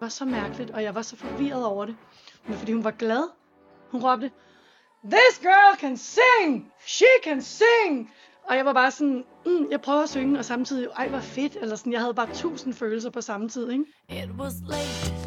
[0.00, 1.96] Var så mærkeligt, og jeg var så forvirret over det.
[2.46, 3.28] Men fordi hun var glad.
[3.90, 4.30] Hun råbte,
[5.04, 6.72] This girl can sing!
[6.86, 8.12] She can sing!
[8.44, 11.56] Og jeg var bare sådan, mm, jeg prøver at synge, og samtidig, ej, hvor fedt.
[11.60, 13.84] Eller sådan, jeg havde bare tusind følelser på samme tid, ikke?
[14.08, 15.19] It was late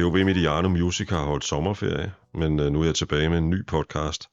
[0.00, 0.10] you.
[0.10, 3.66] POV Mediano Music har holdt sommerferie, men øh, nu er jeg tilbage med en ny
[3.66, 4.28] podcast.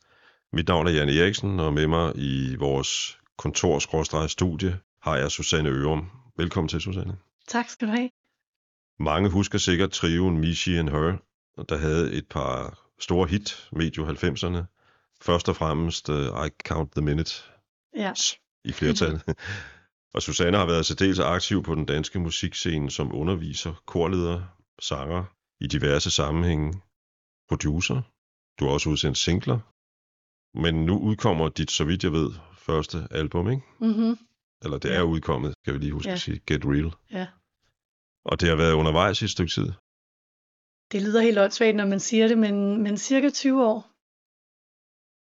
[0.54, 6.10] Mit navn er Jan Eriksen, og med mig i vores kontor-studie har jeg Susanne Ørum.
[6.38, 7.18] Velkommen til, Susanne.
[7.48, 8.10] Tak skal du have.
[9.00, 11.18] Mange husker sikkert trioen Me, She and Her,
[11.70, 14.64] der havde et par store hit medio 90'erne.
[15.22, 17.32] Først og fremmest uh, I Count the Minute
[17.96, 18.14] Ja.
[18.64, 19.22] i flertal.
[20.16, 24.42] og Susanne har været særdeles aktiv på den danske musikscene som underviser, korleder,
[24.80, 26.82] sanger i diverse sammenhænge,
[27.50, 28.02] producer.
[28.60, 29.60] Du har også udsendt singler.
[30.64, 32.30] Men nu udkommer dit, så vidt jeg ved,
[32.68, 33.64] første album, ikke?
[33.80, 34.18] Mm-hmm.
[34.64, 36.14] Eller det er udkommet, skal vi lige huske Ja.
[36.14, 36.40] at sige.
[36.48, 36.92] Get Real.
[37.12, 37.28] Ja.
[38.26, 39.70] Og det har været undervejs i et stykke tid.
[40.92, 43.80] Det lyder helt åndssvagt, når man siger det, men, men cirka 20 år.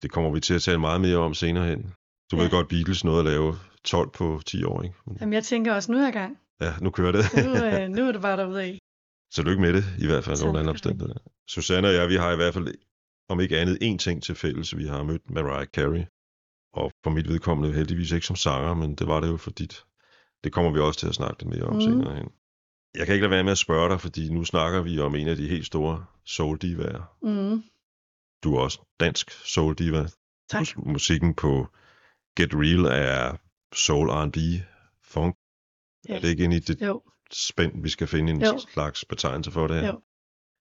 [0.01, 1.81] Det kommer vi til at tale meget mere om senere hen.
[2.31, 2.41] Du Ja.
[2.41, 4.95] ved godt, Beatles nåede at lave 12 på 10 år, ikke?
[5.05, 6.39] Men- Jamen, jeg tænker også, nu er jeg i gang.
[6.61, 7.23] Ja, nu kører det.
[7.45, 8.79] Nu, øh, nu er det bare derude af.
[9.33, 10.69] Tillykke med det, i hvert fald under det.
[10.69, 11.19] omstændigheder.
[11.47, 12.67] Susanne og jeg, vi har i hvert fald,
[13.29, 14.77] om ikke andet, én ting til fælles.
[14.77, 16.05] Vi har mødt Mariah Carey,
[16.73, 19.83] og for mit vedkommende heldigvis ikke som sanger, men det var det jo for dit.
[20.43, 21.81] Det kommer vi også til at snakke lidt mere om mm.
[21.81, 22.29] senere hen.
[22.95, 25.27] Jeg kan ikke lade være med at spørge dig, fordi nu snakker vi om en
[25.27, 27.17] af de helt store soul divaer.
[27.21, 27.63] Mm.
[28.43, 30.07] Du er også dansk soul diva.
[30.49, 30.77] Tak.
[30.77, 31.67] Musikken på
[32.37, 33.37] Get Real er
[33.75, 34.37] soul R&B,
[35.03, 35.35] funk.
[36.09, 36.15] Ja.
[36.15, 37.01] Er det ikke ind i det Jo,
[37.33, 38.59] spænd, vi skal finde en Jo.
[38.59, 39.87] slags betegnelse for det her?
[39.87, 40.01] Jo.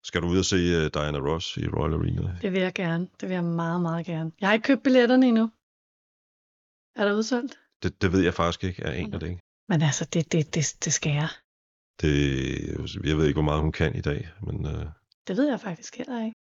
[0.04, 2.38] Skal du ud og se uh, Diana Ross i Royal Arena?
[2.42, 3.08] det vil jeg gerne.
[3.20, 4.32] Det vil jeg meget, meget gerne.
[4.40, 5.50] Jeg har ikke købt billetterne endnu.
[6.96, 7.58] Er der udsolgt?
[7.82, 8.82] Det, det ved jeg faktisk ikke.
[8.86, 9.40] Jeg aner det ikke.
[9.68, 11.28] Men altså, det, det, det, det skal jeg.
[12.00, 12.12] Det,
[13.04, 14.82] jeg ved ikke, hvor meget hun kan i dag, men uh,
[15.28, 16.34] Det ved jeg faktisk heller ikke.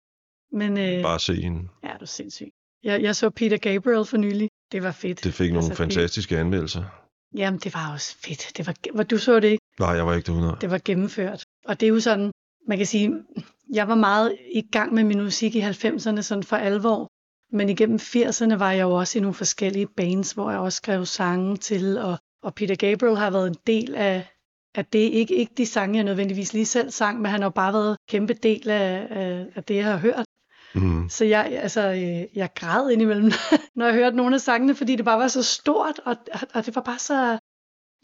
[0.52, 1.68] Men øh, bare se hende.
[1.82, 2.50] ja, du er sindssyg.
[2.82, 4.48] Jeg, jeg så Peter Gabriel for nylig.
[4.72, 5.24] Det var fedt.
[5.24, 6.84] Det fik nogle Altså, fantastiske anmeldelser.
[7.36, 8.52] Jamen, det var også fedt.
[8.56, 9.64] Det var, var, du så det ikke?
[9.80, 10.56] Nej, jeg var ikke derude.
[10.60, 11.44] Det var gennemført.
[11.64, 12.30] Og det er jo sådan,
[12.68, 13.14] man kan sige,
[13.72, 17.08] jeg var meget i gang med min musik i 90'erne sådan for alvor.
[17.52, 21.06] Men igennem 80'erne var jeg jo også i nogle forskellige bands, hvor jeg også skrev
[21.06, 24.28] sange til, og, og Peter Gabriel har været en del af,
[24.74, 24.98] af det.
[24.98, 27.96] Ikke, ikke de sange, jeg nødvendigvis lige selv sang, men han har bare været en
[28.08, 30.24] kæmpe del af, af, af det, jeg har hørt.
[30.74, 31.08] Mm.
[31.08, 33.30] Så jeg, altså, øh, jeg græd indimellem,
[33.76, 36.16] når jeg hørte nogle af sangene, fordi det bare var så stort, og,
[36.54, 37.38] og det var bare så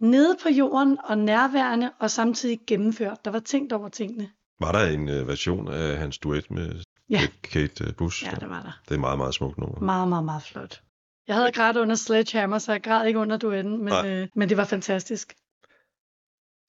[0.00, 3.24] nede på jorden og nærværende, og samtidig gennemført.
[3.24, 4.30] Der var tænkt over tingene.
[4.60, 7.20] Var der en uh, version af hans duet med Ja.
[7.42, 8.24] Kate uh, Bush?
[8.24, 8.80] Ja, det var der.
[8.88, 9.80] Det er meget, meget smukt nummer.
[9.80, 10.82] Meget, meget, meget flot.
[11.28, 14.08] Jeg havde grædt under Sledgehammer, så jeg græd ikke under duetten, men, Nej.
[14.10, 15.34] øh, men det var fantastisk.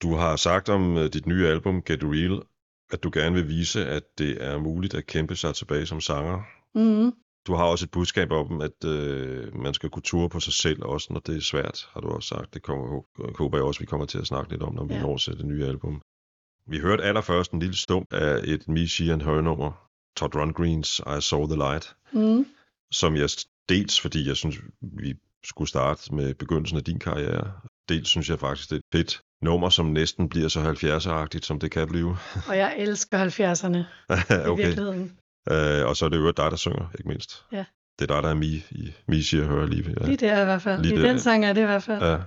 [0.02, 2.42] Du har sagt om uh, dit nye album, Get Real,
[2.92, 6.42] at du gerne vil vise, at det er muligt at kæmpe sig tilbage som sanger.
[6.74, 7.12] Mm,
[7.46, 10.82] Du har også et budskab om, at øh, man skal kunne ture på sig selv,
[10.82, 12.54] også når det er svært, har du også sagt.
[12.54, 13.02] Det kommer,
[13.38, 15.00] håber jeg også, vi kommer til at snakke lidt om, når vi Ja.
[15.02, 16.02] når til det nye album.
[16.66, 20.98] Vi hørte allerførst en lille stump af et Me, She and Her nummer, Todd Rundgreens
[21.18, 22.46] I Saw the Light, mm,
[22.92, 23.28] som jeg
[23.68, 27.52] dels, fordi jeg synes, vi skulle starte med begyndelsen af din karriere,
[27.88, 31.60] dels synes jeg faktisk, det er et fedt nummer, som næsten bliver så 70'er-agtigt, som
[31.60, 32.16] det kan blive.
[32.48, 33.76] og jeg elsker 70'erne
[34.44, 34.64] i okay.
[34.64, 35.18] virkeligheden.
[35.50, 37.44] Øh, og så er det jo dig, der synger, ikke mindst.
[37.52, 37.64] Ja.
[37.98, 39.94] Det er dig, der er Me, i She and Her lige.
[40.00, 40.06] Ja.
[40.06, 40.82] Lige der i hvert fald.
[40.82, 41.08] Lige I der.
[41.08, 42.02] den sang er det i hvert fald.
[42.02, 42.18] Ja.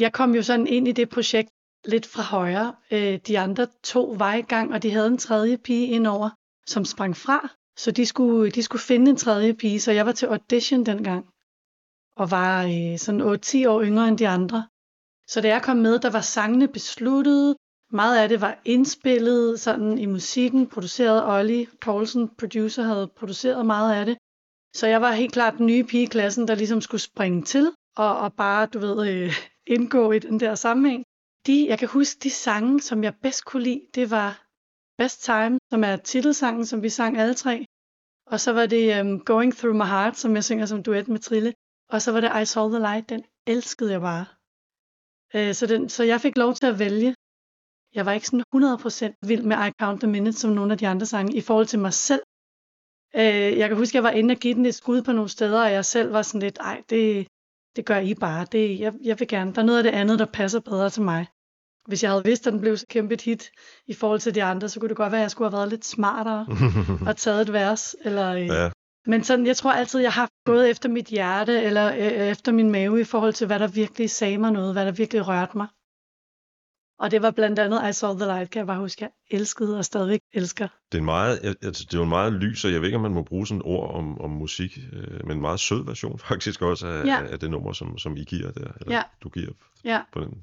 [0.00, 1.48] jeg kom jo sådan ind i det projekt
[1.84, 2.74] lidt fra højre.
[2.90, 6.30] Øh, de andre to var i gang, og de havde en tredje pige indover,
[6.66, 7.48] som sprang fra.
[7.76, 11.26] Så de skulle, de skulle finde en tredje pige, så jeg var til audition dengang.
[12.16, 14.68] Og var øh, sådan 8-10 år yngre end de andre.
[15.28, 17.56] Så da jeg kom med, der var sangene besluttet.
[17.94, 23.94] Meget af det var indspillet sådan i musikken, produceret Ollie Poulsen, producer, havde produceret meget
[24.00, 24.16] af det.
[24.76, 27.72] Så jeg var helt klart den nye pige i klassen, der ligesom skulle springe til
[27.96, 29.32] og, og bare, du ved, øh,
[29.66, 31.04] indgå i den der sammenhæng.
[31.46, 34.44] De, jeg kan huske, de sange, som jeg bedst kunne lide, det var
[34.98, 37.66] Best Time, som er titelsangen, som vi sang alle tre.
[38.26, 41.18] Og så var det um, Going Through My Heart, som jeg synger som duet med
[41.18, 41.54] Trille.
[41.88, 44.26] Og så var det I Saw the Light, den elskede jeg bare.
[45.34, 47.13] Øh, så, den, så jeg fik lov til at vælge.
[47.94, 48.44] Jeg var ikke sådan
[49.14, 51.66] 100% vild med I Count the Minutes, som nogle af de andre sange, i forhold
[51.66, 52.22] til mig selv.
[53.16, 55.64] Øh, jeg kan huske, jeg var inde og give den et skud på nogle steder,
[55.64, 57.26] og jeg selv var sådan lidt, ej, det,
[57.76, 58.46] det gør I bare.
[58.52, 59.52] Det, jeg, jeg vil gerne.
[59.52, 61.26] Der er noget af det andet, der passer bedre til mig.
[61.88, 63.50] Hvis jeg havde vidst, at den blev så kæmpe et hit
[63.86, 65.68] i forhold til de andre, så kunne det godt være, at jeg skulle have været
[65.68, 66.46] lidt smartere
[67.08, 67.96] og taget et vers.
[68.04, 68.70] Eller, øh, ja,
[69.06, 72.70] Men sådan, jeg tror altid, jeg har gået efter mit hjerte, eller øh, efter min
[72.70, 75.66] mave, i forhold til, hvad der virkelig sagde mig noget, hvad der virkelig rørte mig.
[76.98, 79.78] Og det var blandt andet I Saw the Light, kan jeg bare huske, jeg elskede
[79.78, 80.68] og stadigvæk elsker.
[80.92, 82.96] det er, en meget, altså, det er jo en meget lys, og jeg ved ikke,
[82.96, 85.84] om man må bruge sådan et ord om, om musik, øh, men en meget sød
[85.84, 87.20] version faktisk også af, Ja.
[87.22, 87.26] ja.
[87.26, 89.02] af det nummer, som, som I giver der, eller Ja.
[89.22, 89.52] du giver
[89.84, 90.34] Ja, på den.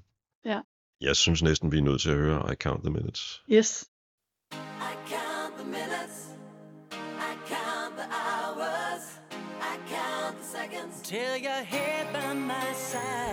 [0.46, 0.60] Ja.
[1.02, 3.42] Jeg synes næsten, vi er nødt til at høre I Count the Minutes.
[3.52, 3.86] yes.
[4.54, 4.56] I
[5.14, 6.18] count the minutes,
[6.92, 9.04] I count the hours,
[9.62, 13.31] I count the seconds till you're here by my side.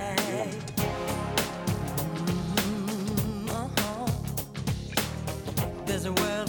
[6.09, 6.48] A world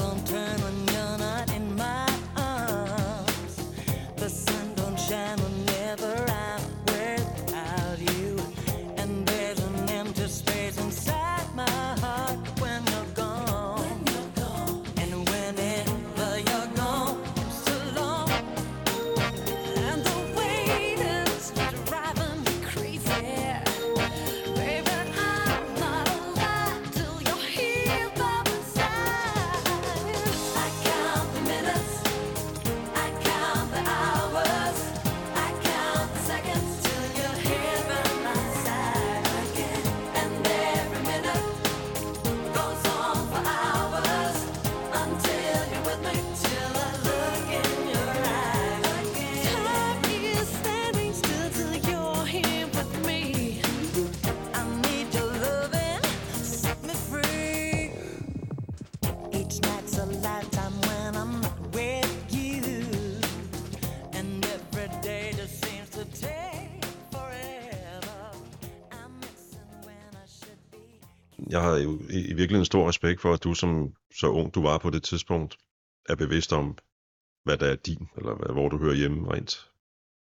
[71.79, 74.77] Jeg jo i, i virkeligheden stor respekt for, at du som så ung du var
[74.77, 75.57] på det tidspunkt,
[76.09, 76.77] er bevidst om,
[77.43, 79.69] hvad der er din, eller hvad, hvor du hører hjemme rent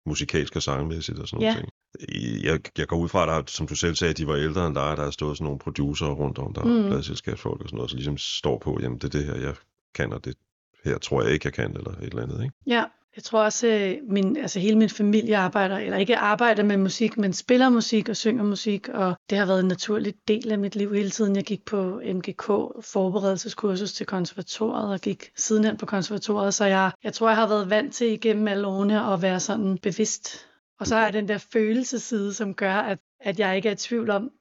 [0.05, 1.53] musikalsk og sangmæssigt og sådan Ja.
[1.53, 2.43] noget ting.
[2.43, 4.67] Jeg, jeg går ud fra, at der, som du selv sagde, at de var ældre
[4.67, 6.89] end dig, der har stået sådan nogle producer rundt om, der mm.
[6.89, 9.55] pladselskabsfolk og sådan noget, så ligesom står på, jamen det er det her, jeg
[9.93, 10.37] kan, og det
[10.83, 12.55] her tror jeg ikke, jeg kan, eller et eller andet, ikke?
[12.67, 12.83] Ja,
[13.19, 17.17] jeg tror også, øh, min, altså hele min familie arbejder, eller ikke arbejder med musik,
[17.17, 20.75] men spiller musik og synger musik, og det har været en naturlig del af mit
[20.75, 21.35] liv hele tiden.
[21.35, 22.45] Jeg gik på MGK,
[22.81, 27.69] forberedelseskursus til konservatoriet, og gik sidenhen på konservatoriet, så jeg, jeg tror, jeg har været
[27.69, 30.47] vant til igennem alle årene at være sådan bevidst.
[30.79, 34.09] Og så jeg den der følelseside, som gør, at, at jeg ikke er i tvivl
[34.09, 34.31] om,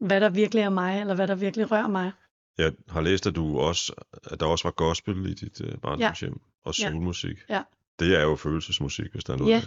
[0.00, 2.12] hvad der virkelig er mig, eller hvad der virkelig rører mig.
[2.58, 3.92] Jeg har læst, at, du også,
[4.30, 6.90] at der også var gospel i dit uh, barndomshjem, og Ja.
[6.90, 7.36] soulmusik.
[7.48, 7.62] Ja.
[8.00, 9.50] Det er jo følelsesmusik, hvis der er noget.
[9.50, 9.60] Ja.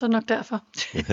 [0.00, 0.64] Så nok derfor.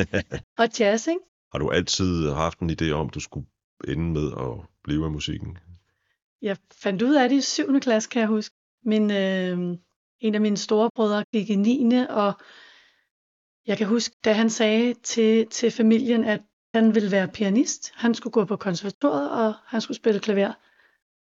[0.61, 1.19] og jazz, ikke?
[1.51, 3.47] Har du altid haft en idé om, at du skulle
[3.87, 5.57] ende med at blive af musikken?
[6.41, 7.79] Jeg fandt ud af det i 7.
[7.79, 8.55] klasse, kan jeg huske.
[8.85, 9.77] Min, øh,
[10.19, 12.05] en af mine storebrødre gik i 9.
[12.09, 12.33] og
[13.67, 16.41] jeg kan huske, da han sagde til, til familien, at
[16.73, 17.91] han ville være pianist.
[17.95, 20.53] Han skulle gå på konservatoriet, og han skulle spille klaver.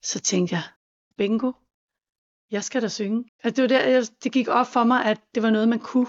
[0.03, 0.63] Så tænkte jeg,
[1.19, 1.53] bingo,
[2.55, 3.25] jeg skal da synge.
[3.45, 5.79] Altså, det, var der, jeg, det gik op for mig, at det var noget, man
[5.79, 6.07] kunne.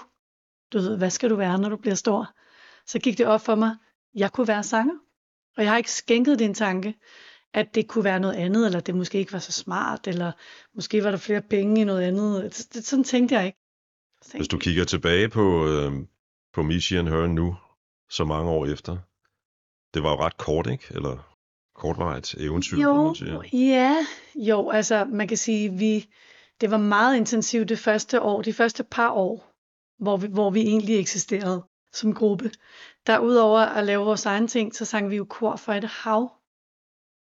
[0.74, 2.34] Du ved, hvad skal du være, når du bliver stor?
[2.88, 3.76] Så gik det op for mig,
[4.16, 4.96] jeg kunne være sanger.
[5.58, 6.96] Og jeg har ikke skænket det en tanke
[7.56, 10.32] at det kunne være noget andet, eller det måske ikke var så smart, eller
[10.76, 12.44] måske var der flere penge i noget andet.
[12.44, 13.58] Det, det, sådan tænkte jeg ikke.
[14.22, 15.92] Tænkte Hvis du kigger tilbage på, øh,
[16.54, 17.56] på Michi and Her nu,
[18.10, 18.98] så mange år efter,
[19.94, 20.86] det var jo ret kort, ikke?
[20.92, 21.36] Eller
[21.76, 23.68] kortvarigt eventyr, Jo, man sige.
[23.74, 23.96] ja,
[24.36, 26.10] jo, altså man kan sige, vi,
[26.62, 29.52] det var meget intensivt det første år, de første par år,
[30.04, 32.52] hvor vi, hvor vi egentlig eksisterede som gruppe.
[33.08, 36.32] Der udover at lave vores egen ting, så sang vi jo kor for et hav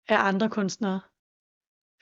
[0.09, 1.01] af andre kunstnere.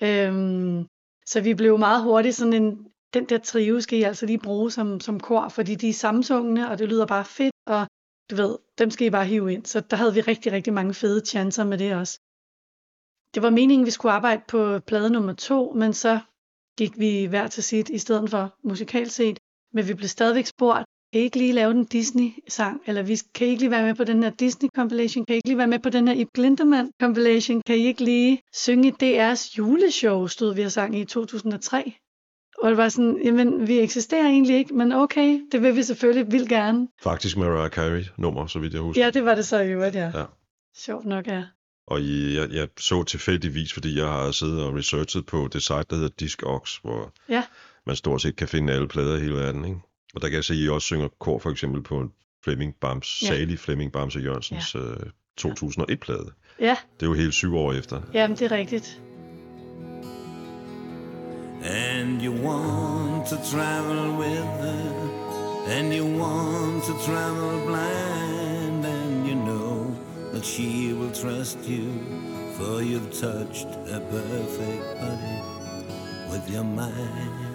[0.02, 0.86] Øhm,
[1.26, 4.70] så vi blev meget hurtigt sådan en, den der trio skal I altså lige bruge
[4.70, 7.86] som, som kor, fordi de er samsungende, og det lyder bare fedt, og
[8.30, 9.64] du ved, dem skal I bare hive ind.
[9.66, 12.20] Så der havde vi rigtig, rigtig mange fede chancer med det også.
[13.34, 16.20] Det var meningen, vi skulle arbejde på plade nummer to, men så
[16.78, 19.38] gik vi hver til sit i stedet for musikalt set.
[19.74, 22.80] Men vi blev stadigvæk spurgt, kan I ikke lige lave den Disney-sang?
[22.86, 25.24] Eller vi, kan I ikke lige være med på den her Disney-compilation?
[25.24, 27.62] Kan I ikke lige være med på den her Ip Glinterman-compilation?
[27.66, 31.94] Kan I ikke lige synge i DR's juleshow, stod vi og sang i 2003?
[32.62, 36.32] Og det var sådan, jamen vi eksisterer egentlig ikke, men okay, det vil vi selvfølgelig
[36.32, 36.88] vildt gerne.
[37.02, 39.04] Faktisk Mariah Carey-nummer, så vidt jeg husker.
[39.04, 40.10] Ja, det var det så i øvrigt, ja.
[40.14, 40.24] Ja.
[40.76, 41.44] Sjovt nok, ja.
[41.92, 45.74] Og I, jeg, jeg så tilfældigvis, fordi jeg har siddet og researchet på det site,
[45.90, 47.42] der hedder Discogs, hvor Ja.
[47.86, 49.64] man stort set kan finde alle plader i hele verden.
[49.64, 49.80] Ikke?
[50.14, 52.08] Og der kan jeg se, at I også synger kor for eksempel på
[52.44, 53.26] Flemming Bams, Ja.
[53.26, 54.96] salig Flemming Bamse Jørgensens øh,
[55.40, 56.30] 2001-plade.
[56.60, 58.00] Ja, Det er jo hele syv år efter.
[58.14, 59.00] jamen det er rigtigt.
[61.64, 68.31] And you want to travel with her, and you want to travel blind,
[70.42, 71.86] that she will trust you,
[72.56, 75.40] for you've touched a perfect body
[76.30, 77.51] with your mind.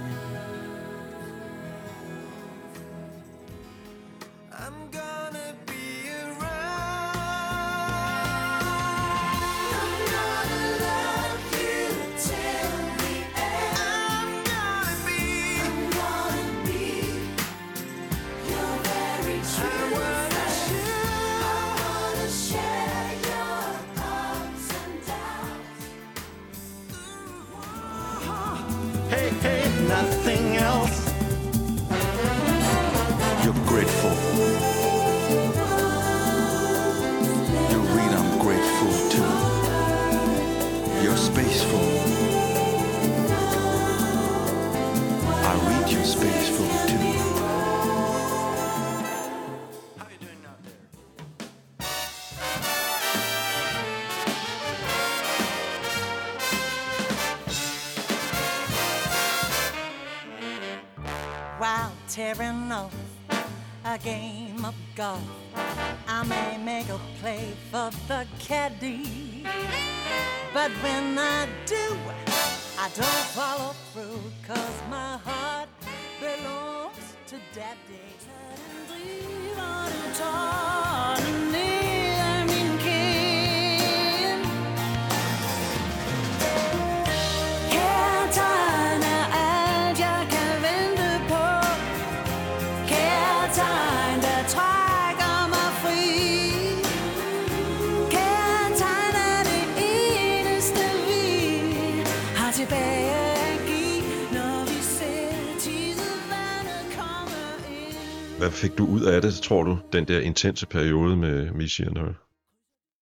[108.47, 112.15] Hvad fik du ud af det, tror du, den der intense periode med Missy and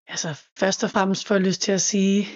[0.08, 2.28] Altså, først og fremmest får jeg lyst til at sige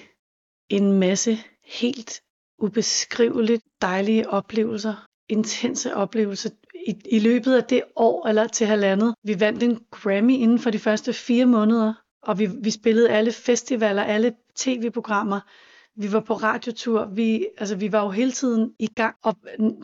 [0.70, 2.22] en masse helt
[2.60, 6.50] ubeskriveligt dejlige oplevelser, intense oplevelser
[6.88, 9.16] i, i løbet af det år eller til halvandet.
[9.24, 13.32] Vi vandt en Grammy inden for de første fire måneder, og vi, vi spillede alle
[13.32, 15.39] festivaler, alle tv-programmer.
[16.01, 19.36] Vi var på radiotur, vi, altså, vi var jo hele tiden i gang, og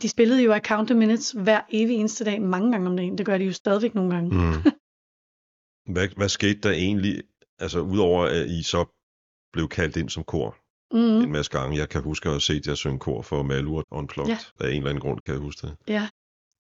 [0.02, 3.18] de spillede jo Account of Minutes hver evig eneste dag, mange gange om dagen.
[3.18, 4.30] Det gør de jo stadigvæk nogle gange.
[4.36, 4.72] Mm.
[5.94, 7.24] hvad, hvad skete der egentlig,
[7.60, 8.86] altså udover at I så
[9.54, 10.58] blev kaldt ind som kor
[10.94, 11.00] Mm.
[11.00, 11.78] en masse gange.
[11.78, 14.36] Jeg kan huske at have set jer synge kor for Malur Unplugged.
[14.60, 14.66] Ja.
[14.66, 15.76] Af en eller anden grund kan jeg huske det.
[15.88, 16.08] Ja.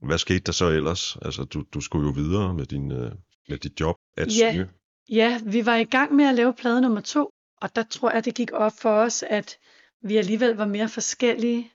[0.07, 1.17] Hvad skete der så ellers?
[1.21, 3.11] Altså, du, du skulle jo videre med, din, øh,
[3.49, 4.51] med dit job at Ja.
[4.51, 4.69] synge.
[5.09, 7.29] Ja, vi var i gang med at lave plade nummer to,
[7.63, 9.57] og der tror jeg, det gik op for os, at
[10.01, 11.71] vi alligevel var mere forskellige,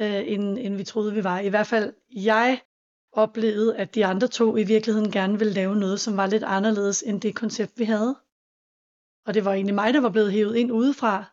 [0.00, 1.40] øh, end, end vi troede, vi var.
[1.40, 2.60] I hvert fald, jeg
[3.12, 7.02] oplevede, at de andre to i virkeligheden gerne ville lave noget, som var lidt anderledes
[7.02, 8.16] end det koncept, vi havde.
[9.26, 11.24] Og det var egentlig mig, der var blevet hævet ind udefra.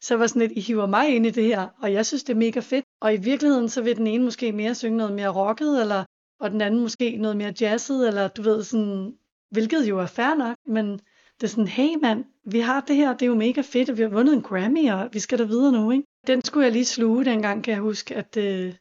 [0.00, 2.32] Så var sådan lidt, I hiver mig ind i det her, og jeg synes, det
[2.32, 2.84] er mega fedt.
[3.00, 6.04] Og i virkeligheden, så vil den ene måske mere synge noget mere rocket, eller,
[6.40, 9.14] og den anden måske noget mere jazzet, eller du ved sådan,
[9.50, 11.00] hvilket jo er fair nok, men
[11.40, 13.96] det er sådan, hey mand, vi har det her, det er jo mega fedt, og
[13.96, 16.04] vi har vundet en Grammy, og vi skal da videre nu, ikke?
[16.26, 18.74] Den skulle jeg lige sluge dengang, kan jeg huske, at øh,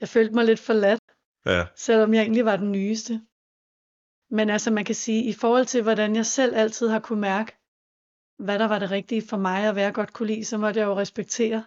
[0.00, 1.00] jeg følte mig lidt forladt,
[1.46, 3.20] Ja, selvom jeg egentlig var den nyeste.
[4.30, 7.52] Men altså, man kan sige, i forhold til, hvordan jeg selv altid har kunne mærke,
[8.38, 10.80] hvad der var det rigtige for mig, og hvad jeg godt kunne lide, så måtte
[10.80, 11.64] jeg jo respektere,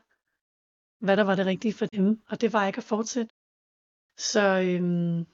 [1.00, 3.34] hvad der var det rigtige for dem, og det var ikke at fortsætte.
[4.18, 5.26] Så øhm,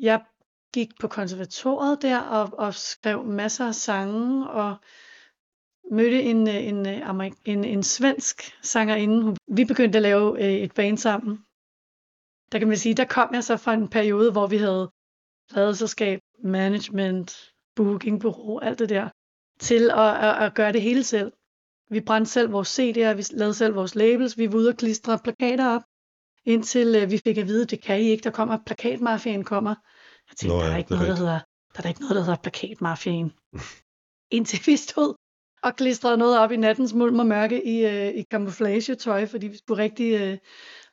[0.00, 0.24] jeg
[0.72, 4.76] gik på konservatoriet der og, og skrev masser af sange og
[5.90, 6.86] mødte en, en,
[7.44, 9.36] en, en svensk sangerinde.
[9.48, 11.38] Vi begyndte at lave øh, et band sammen.
[12.52, 14.90] Der kan man sige, der kom jeg så fra en periode, hvor vi havde
[15.52, 19.08] pladeselskab, management, bookingbureau, alt det der,
[19.60, 21.32] til at, at, at gøre det hele selv.
[21.90, 25.18] Vi brændte selv vores CD'er, vi lavede selv vores labels, vi var ude og klistre
[25.18, 25.82] plakater op,
[26.44, 29.74] indtil øh, vi fik at vide, det kan I ikke, der kommer, plakatmafiaen kommer.
[30.32, 31.38] Jeg tænkte, Nå der, ja, er ikke det noget, der, hedder,
[31.72, 33.32] der er da ikke noget, der hedder plakatmafiaen.
[34.36, 35.14] indtil vi stod
[35.62, 39.56] og klistrede noget op i nattens mulm og mørke i, øh, i camouflage-tøj, fordi vi
[39.56, 40.38] skulle rigtig øh,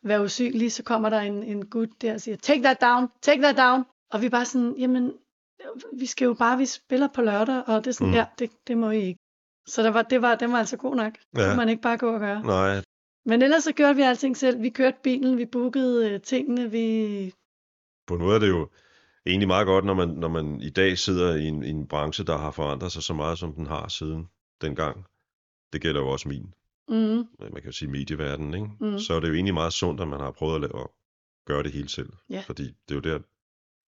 [0.03, 3.41] være usynlige, så kommer der en, en gut der og siger, take that down, take
[3.41, 3.83] that down.
[4.11, 5.13] Og vi er bare sådan, jamen,
[5.99, 8.13] vi skal jo bare, vi spiller på lørdag, og det er sådan, Mm.
[8.13, 9.19] ja, det, det må I ikke.
[9.67, 11.13] Så der var, det var, den var altså god nok.
[11.13, 11.45] Det Ja.
[11.47, 12.41] kunne man ikke bare gå og gøre.
[12.43, 12.81] nej,
[13.25, 14.61] Men ellers så gjorde vi alting selv.
[14.61, 17.33] Vi kørte bilen, vi bookede øh, tingene, vi...
[18.07, 18.69] på en måde er det jo,
[19.25, 22.23] egentlig meget godt, når man, når man i dag sidder i en, i en branche,
[22.23, 24.29] der har forandret sig så meget, som den har siden
[24.61, 25.05] dengang.
[25.73, 26.53] Det gælder jo også min,
[26.89, 28.67] Mm, man kan jo sige medieverdenen, ikke?
[28.79, 28.99] Mm.
[28.99, 30.87] Så er det jo egentlig meget sundt, at man har prøvet at, lave, at
[31.45, 32.13] gøre det hele selv.
[32.29, 32.43] Ja.
[32.47, 33.19] Fordi det er jo der,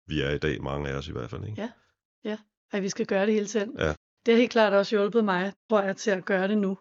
[0.08, 1.62] vi er i dag, mange af os i hvert fald, ikke?
[1.62, 2.38] Ja.
[2.72, 3.72] at vi skal gøre det hele selv.
[3.80, 3.94] Ja.
[4.26, 6.78] Det har helt klart også hjulpet mig, tror jeg, til at gøre det nu.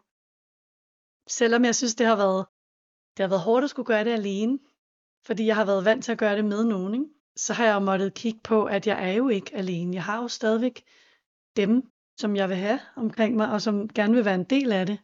[1.29, 2.47] Selvom jeg synes, det har været,
[3.17, 4.59] det har været hårdt at skulle gøre det alene,
[5.27, 7.07] fordi jeg har været vant til at gøre det med nogen, ikke?
[7.37, 9.95] Så har jeg måttet kigge på, at jeg er jo ikke alene.
[9.95, 10.83] Jeg har jo stadigvæk
[11.57, 11.83] dem,
[12.19, 14.99] som jeg vil have omkring mig, og som gerne vil være en del af det.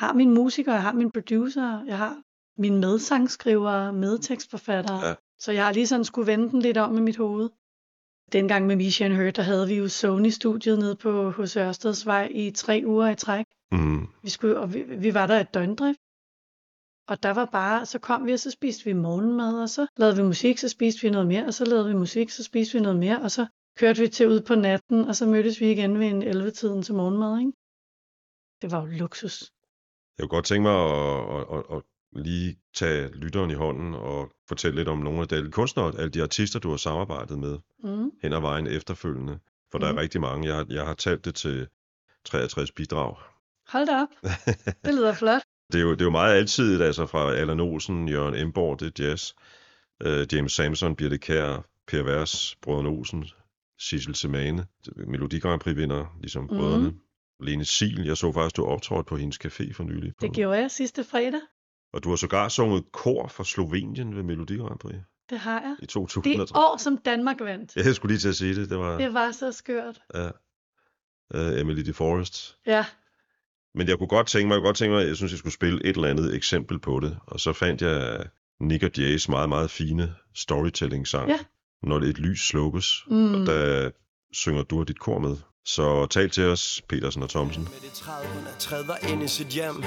[0.00, 2.22] Jeg har mine musikere, jeg har mine producer, jeg har
[2.58, 5.06] mine medsangsskrivere, medtekstforfattere.
[5.06, 5.14] Ja.
[5.38, 7.50] Så jeg har lige sådan skulle vende den lidt om i mit hoved.
[8.32, 12.50] Dengang med Misha and Hurt, der havde vi jo Sony-studiet nede på hos Ørstedsvej i
[12.50, 13.46] tre uger i træk.
[13.72, 14.08] Mm.
[14.22, 16.00] Vi, skulle, og vi, vi var der et døgndrift.
[17.10, 20.16] Og der var bare, så kom vi, og så spiste vi morgenmad, og så lavede
[20.16, 22.82] vi musik, så spiste vi noget mere, og så lavede vi musik, så spiste vi
[22.82, 23.46] noget mere, og så
[23.78, 26.94] kørte vi til ud på natten, og så mødtes vi igen ved en 11-tiden til
[26.94, 27.52] morgenmad, ikke?
[28.62, 29.50] Det var jo luksus.
[30.18, 31.82] Jeg kunne godt tænke mig at, at, at, at
[32.24, 36.22] lige tage lytteren i hånden og fortælle lidt om nogle af de kunstnere, alle de
[36.22, 38.10] artister, du har samarbejdet med Mm.
[38.22, 39.38] hen ad vejen efterfølgende.
[39.72, 39.98] For der Mhm.
[39.98, 40.48] er rigtig mange.
[40.48, 41.68] Jeg, har- jeg har talt det til
[42.24, 43.16] 63 bidrag.
[43.68, 44.08] Hold da op,
[44.84, 45.42] det lyder flot.
[45.72, 49.00] Det er jo, det er jo meget altidigt, altså fra Allan Olsen, Jørgen Emborg, det
[49.00, 49.32] er jazz,
[50.06, 53.24] uh, James Samson, Birte Kær, Per Vers, Brødrene Olsen,
[53.78, 54.66] Sissel Semane,
[55.06, 56.56] Melodi Grand Prix vinder, ligesom Mhm.
[56.56, 56.92] brødrene.
[57.42, 60.12] Lene Sil, jeg så faktisk, du optrådte på hendes café for nylig.
[60.20, 61.40] Det gjorde jeg sidste fredag.
[61.92, 64.94] Og du har sågar sunget kor for Slovenien ved Melodi Grand Prix
[65.30, 65.76] Det har jeg.
[65.78, 66.58] i Det 2003.
[66.58, 67.76] år, som Danmark vandt.
[67.76, 68.70] Jeg skulle lige til at sige det.
[68.70, 70.00] Det var Det var så skørt.
[70.14, 70.26] ja,
[71.34, 72.56] uh, Emily de Forest.
[72.66, 72.84] Ja,
[73.74, 75.54] Men jeg kunne godt tænke mig, jeg kunne godt tænke mig, jeg synes, jeg skulle
[75.54, 77.18] spille et eller andet eksempel på det.
[77.26, 78.24] Og så fandt jeg
[78.60, 81.28] Nick og Jays meget, meget fine storytelling-sang.
[81.28, 81.38] Ja.
[81.82, 83.34] Når det et lys slukkes, Mm.
[83.34, 83.90] og der
[84.32, 85.36] synger du og dit kor med.
[85.64, 87.62] Så tal til os, Petersen og Thomsen.
[87.62, 89.82] Midt i 30'erne træder ind i sit hjem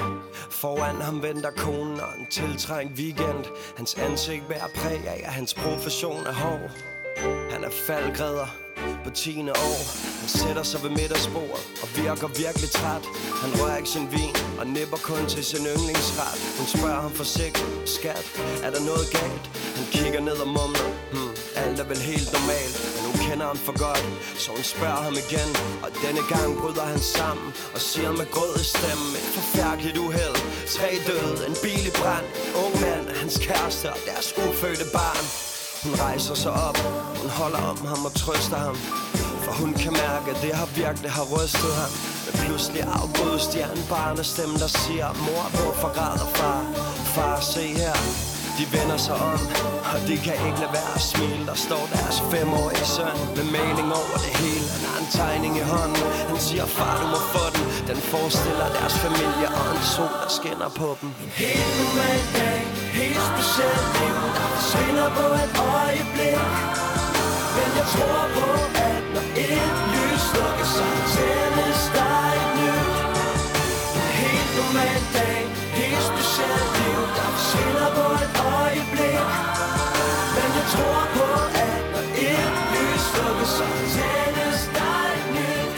[0.50, 3.44] Foran ham venter konen og en tiltrængt weekend
[3.76, 6.70] Hans ansigt bærer præg af, at hans profession er hård
[7.50, 8.63] Han er faldgræder
[9.04, 9.40] på 10.
[9.66, 9.80] år.
[10.20, 13.04] Han sætter sig ved middagsbordet og virker virkelig træt.
[13.42, 16.38] Han rører ikke sin vin og nipper kun til sin yndlingsret.
[16.58, 18.26] Hun spørger ham forsigtigt, skat,
[18.66, 19.44] er der noget galt?
[19.78, 23.60] Han kigger ned og mumler, hmm, alt er vel helt normalt Men hun kender ham
[23.66, 24.04] for godt,
[24.42, 25.50] så hun spørger ham igen
[25.84, 30.38] Og denne gang bryder han sammen og siger med grød stemme Et forfærdeligt uheld,
[30.76, 32.26] tre døde, en bil i brand.
[32.62, 35.53] Ung mand, hans kæreste og deres ufødte barn
[35.84, 36.78] hun rejser sig op,
[37.20, 38.76] hun holder om ham og trøster ham.
[39.44, 41.90] For hun kan mærke, at det har virkelig har rystet ham.
[42.24, 46.60] Men pludselig afbrydes de af en barnestemme, der siger Mor, hvorfor græder far?
[47.14, 47.96] Far, se her.
[48.58, 49.38] De vender sig om,
[49.92, 51.42] og de kan ikke lade være at smile.
[51.50, 54.66] Der står deres femårige søn med maling over det hele.
[54.74, 57.64] Han har en tegning i hånden, han siger far du må få den.
[57.90, 61.08] Den forestiller deres familie og en sol der skinner på dem.
[61.42, 66.42] Helt normal dag, helt specielt liv Der forsvinder på et øjeblik
[67.56, 68.48] Men jeg tror på,
[68.90, 72.92] at når et lys slukker, så tændes der et nyt
[74.22, 75.40] helt normal dag,
[75.80, 79.26] helt specielt liv Der forsvinder på et øjeblik
[80.36, 81.28] Men jeg tror på,
[81.66, 85.72] at når et lys slukker, så tændes der et nyt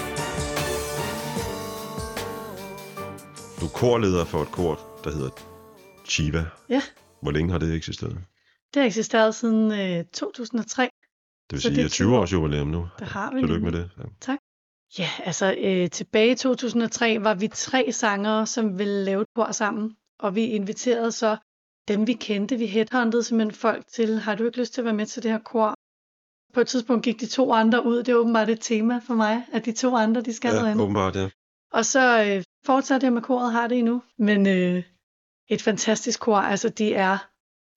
[3.60, 4.74] Du er korleder for et kor,
[5.04, 5.30] der hedder
[6.08, 6.44] Chiva.
[6.68, 6.82] Ja.
[7.22, 8.18] Hvor længe har det eksisteret?
[8.74, 10.82] det har eksisteret siden øh, 2003.
[10.82, 10.90] Det
[11.52, 12.20] vil Så sige, at 20 20 år.
[12.20, 12.88] års jubilæum nu.
[12.98, 13.90] Det har vi Tillykke med det.
[14.28, 14.36] Ja.
[14.98, 19.52] Ja, altså øh, tilbage i 2003 var vi tre sangere, som ville lave et kor
[19.52, 19.96] sammen.
[20.18, 21.36] Og vi inviterede så
[21.88, 22.56] dem, vi kendte.
[22.56, 25.30] Vi headhuntede simpelthen folk til, har du ikke lyst til at være med til det
[25.30, 25.74] her kor?
[26.54, 27.96] På et tidspunkt gik de to andre ud.
[27.98, 30.80] Det er åbenbart et tema for mig, at de to andre, de skal Ja, ja,
[30.80, 31.28] åbenbart, ja.
[31.72, 34.02] Og så øh, fortsatte jeg med koret, har det endnu.
[34.18, 34.82] Men øh,
[35.48, 37.18] et fantastisk kor, altså de er,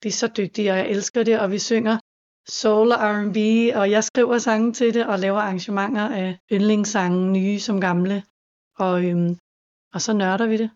[0.02, 1.98] de er så dygtige, og jeg elsker det, og vi synger
[2.48, 3.36] soul og R&B,
[3.76, 8.22] og jeg skriver sange til det, og laver arrangementer af yndlingssange, nye som gamle.
[8.78, 9.36] Og, øhm,
[9.94, 10.70] og så nørder vi det.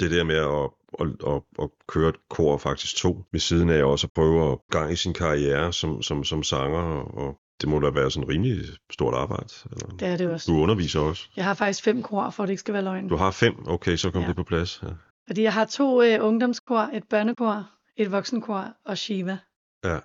[0.00, 0.70] Det der med at,
[1.00, 4.58] at, at, at køre et kor, faktisk to, ved siden af også at prøve at
[4.70, 6.82] gang i sin karriere som, som, som sanger,
[7.20, 8.60] og det må da være sådan rimelig
[8.92, 9.48] stort arbejde.
[9.70, 9.96] Eller?
[9.96, 10.52] Det er det også.
[10.52, 11.28] Du underviser også.
[11.36, 13.08] Jeg har faktisk fem kor, for det ikke skal være løgn.
[13.08, 14.28] Du har fem, okay, så kom Ja.
[14.28, 14.80] det på plads.
[14.82, 14.88] Ja.
[15.26, 19.38] Fordi jeg har to øh, ungdomskor, et børnekor, et voksenkor og Shiva.
[19.84, 19.98] Ja.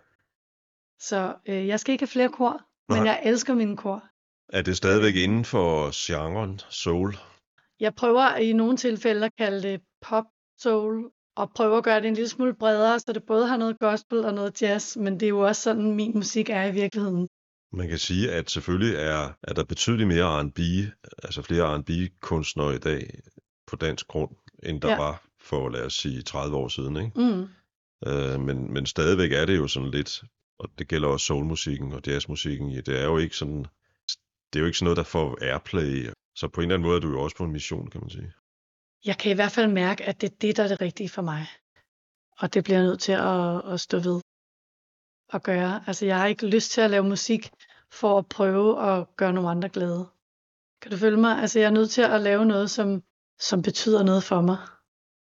[1.00, 3.06] Så øh, jeg skal ikke have flere kor, men Nej.
[3.06, 4.04] jeg elsker mine kor.
[4.50, 7.16] Er det stadigvæk inden for genren soul?
[7.80, 10.26] Jeg prøver i nogle tilfælde at kalde det pop
[10.58, 13.80] soul, og prøver at gøre det en lille smule bredere, så det både har noget
[13.80, 17.28] gospel og noget jazz, men det er jo også sådan, min musik er i virkeligheden.
[17.72, 20.60] Man kan sige, at selvfølgelig er, er der betydeligt mere R&B,
[21.24, 23.20] altså flere R&B-kunstnere i dag
[23.68, 24.32] på dansk grund,
[24.64, 24.98] end der Ja.
[24.98, 26.98] var for, lad os sige, 30 år siden.
[26.98, 27.12] Ikke?
[27.20, 27.48] Mm.
[28.08, 30.24] Øh, men, men stadigvæk er det jo sådan lidt,
[30.60, 33.66] og det gælder også soulmusikken og jazzmusikken, ja, det er jo ikke sådan,
[34.54, 36.10] det er jo ikke sådan noget, der får airplay.
[36.36, 38.10] Så på en eller anden måde er du jo også på en mission, kan man
[38.10, 38.34] sige.
[39.06, 41.22] Jeg kan i hvert fald mærke, at det er det, der er det rigtige for
[41.22, 41.48] mig.
[42.40, 44.22] Og det bliver jeg nødt til at, at stå ved
[45.30, 45.84] og gøre.
[45.88, 47.50] Altså, jeg har ikke lyst til at lave musik
[47.92, 50.10] for at prøve at gøre nogle andre glade.
[50.82, 51.38] Kan du følge mig?
[51.42, 53.04] Altså, jeg er nødt til at lave noget, som,
[53.40, 54.58] som betyder noget for mig.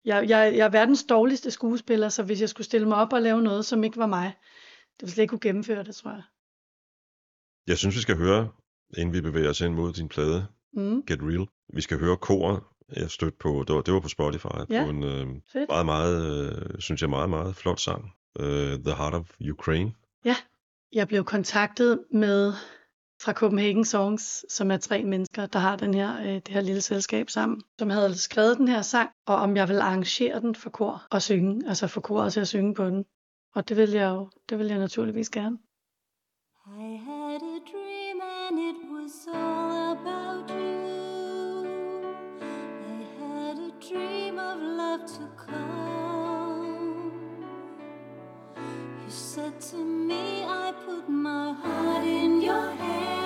[0.05, 3.21] Jeg, jeg, jeg er verdens dårligste skuespiller, så hvis jeg skulle stille mig op og
[3.21, 4.33] lave noget, som ikke var mig,
[4.93, 6.23] det ville slet ikke kunne gennemføre det, tror jeg.
[7.67, 8.49] Jeg synes, vi skal høre,
[8.97, 11.47] inden vi bevæger os ind mod din plade, Mm, Get Real.
[11.73, 12.63] Vi skal høre koret,
[12.95, 14.83] jeg stødte på, det var, det var på Spotify, Ja.
[14.83, 15.69] på en øh, fedt.
[15.69, 18.03] meget, meget, øh, synes jeg, meget, meget flot sang.
[18.39, 19.93] Uh, The Heart of Ukraine.
[20.93, 22.53] Jeg blev kontaktet med
[23.21, 26.81] fra Copenhagen Songs, som er tre mennesker, der har den her, øh, det her lille
[26.81, 30.69] selskab sammen, som havde skrevet den her sang, og om jeg ville arrangere den for
[30.69, 33.05] kor og synge, altså for koret til at synge på den.
[33.55, 35.57] Og det vil jeg jo, det vil jeg naturligvis gerne.
[36.77, 41.65] I had a dream and it was all about you.
[42.85, 45.88] I had a dream of love to come.
[49.09, 53.18] You said to me, I put my heart in your hands.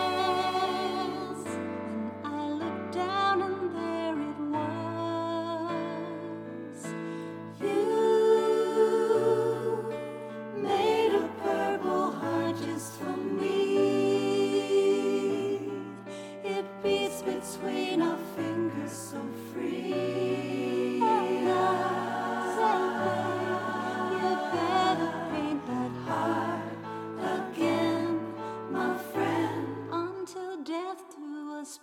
[30.74, 31.80] Death do us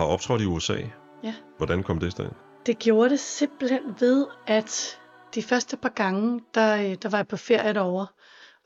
[0.00, 0.76] har optrådt i USA.
[1.24, 1.34] Ja.
[1.56, 2.30] Hvordan kom det i stand?
[2.66, 4.98] Det gjorde det simpelthen ved, at
[5.34, 8.06] de første par gange, der, øh, der var jeg på ferie derovre,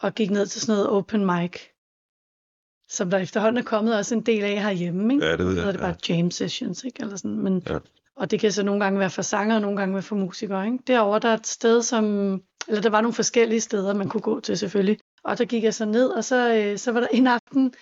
[0.00, 1.60] og gik ned til sådan noget open mic,
[2.88, 5.14] som der efterhånden er kommet også en del af herhjemme.
[5.14, 5.26] Ikke?
[5.26, 6.96] Ja, det ved jeg, hedder det bare jam sessions, ikke?
[7.00, 7.38] Eller sådan.
[7.38, 7.78] Men, Ja.
[8.16, 10.66] Og det kan så nogle gange være for sanger, og nogle gange være for musikere.
[10.66, 10.78] Ikke?
[10.86, 12.04] Derovre der er et sted, som...
[12.68, 14.98] Eller der var nogle forskellige steder, man kunne gå til selvfølgelig.
[15.24, 17.74] Og der gik jeg så ned, og så, øh, så var der en aften,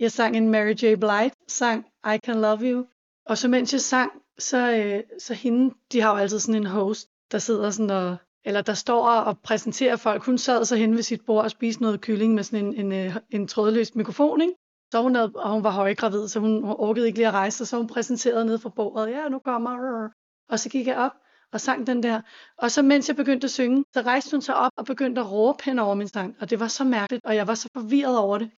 [0.00, 0.94] jeg sang en Mary J.
[0.94, 2.86] Blige sang, I Can Love You.
[3.26, 6.66] Og så mens jeg sang, så, øh, så hende, de har jo altid sådan en
[6.66, 10.24] host, der sidder sådan og, eller der står og præsenterer folk.
[10.24, 12.92] Hun sad så hen ved sit bord og spiste noget kylling med sådan en, en,
[12.92, 14.54] øh, en trådløs mikrofon, ikke?
[14.92, 17.58] Så hun, havde, og hun var højgravid, så hun, hun orkede ikke lige at rejse
[17.58, 19.10] sig, så hun præsenterede ned fra bordet.
[19.10, 20.08] Ja, nu kommer...
[20.48, 21.12] Og så gik jeg op
[21.52, 22.20] og sang den der.
[22.58, 25.30] Og så mens jeg begyndte at synge, så rejste hun sig op og begyndte at
[25.32, 26.36] råbe hen over min sang.
[26.40, 28.50] Og det var så mærkeligt, og jeg var så forvirret over det.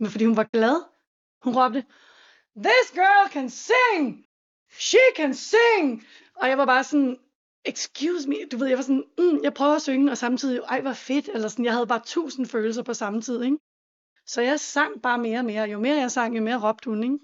[0.00, 0.82] Men fordi hun var glad,
[1.42, 1.84] hun råbte,
[2.56, 4.26] This girl can sing!
[4.70, 6.04] She can sing!
[6.34, 7.18] Og jeg var bare sådan,
[7.64, 10.80] excuse me, du ved, jeg var sådan, mm, jeg prøver at synge, og samtidig, ej,
[10.80, 13.58] hvor fedt, eller sådan, jeg havde bare tusind følelser på samme tid, ikke?
[14.26, 15.68] Så jeg sang bare mere og mere.
[15.68, 17.18] Jo mere jeg sang, jo mere råbte hun, ikke?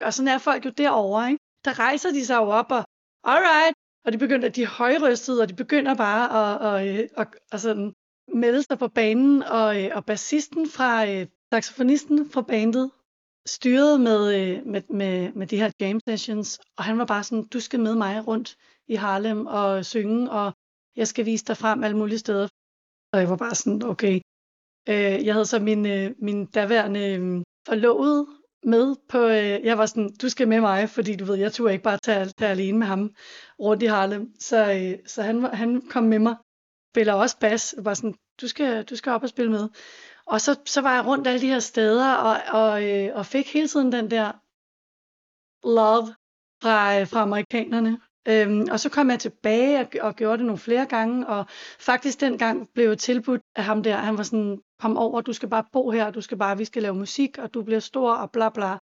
[0.00, 1.42] Og sådan er folk jo derovre, ikke?
[1.64, 2.84] Der rejser de sig jo op og,
[3.24, 7.28] alright, og de begynder, de er højrystede, og de begynder bare at, at, at, at,
[7.52, 7.94] at sådan
[8.34, 12.90] melde sig på banen, og, øh, og bassisten fra, øh, saxofonisten fra bandet,
[13.46, 17.44] styrede med, øh, med, med, med de her jam sessions, og han var bare sådan,
[17.44, 18.56] du skal med mig rundt
[18.88, 20.52] i Harlem og synge, og
[20.96, 22.48] jeg skal vise dig frem alle mulige steder.
[23.12, 24.20] Og jeg var bare sådan, okay.
[24.88, 28.26] Øh, jeg havde så min, øh, min daværende øh, forlovede
[28.64, 31.72] med på, øh, jeg var sådan, du skal med mig, fordi du ved, jeg turde
[31.72, 33.10] ikke bare tage, tage alene med ham
[33.60, 34.34] rundt i Harlem.
[34.40, 36.36] Så, øh, så han, han kom med mig,
[36.92, 39.68] spiller også bas, og var sådan, du skal, du skal op og spille med.
[40.26, 43.52] Og så, så var jeg rundt alle de her steder, og, og, øh, og fik
[43.52, 44.32] hele tiden den der
[45.66, 46.14] love
[46.62, 48.00] fra, øh, fra amerikanerne.
[48.28, 51.46] Øhm, og så kom jeg tilbage og, og gjorde det nogle flere gange, og
[51.78, 55.48] faktisk dengang blev jeg tilbudt af ham der, han var sådan, kom over, du skal
[55.48, 58.30] bare bo her, du skal bare, vi skal lave musik, og du bliver stor, og
[58.30, 58.78] bla bla.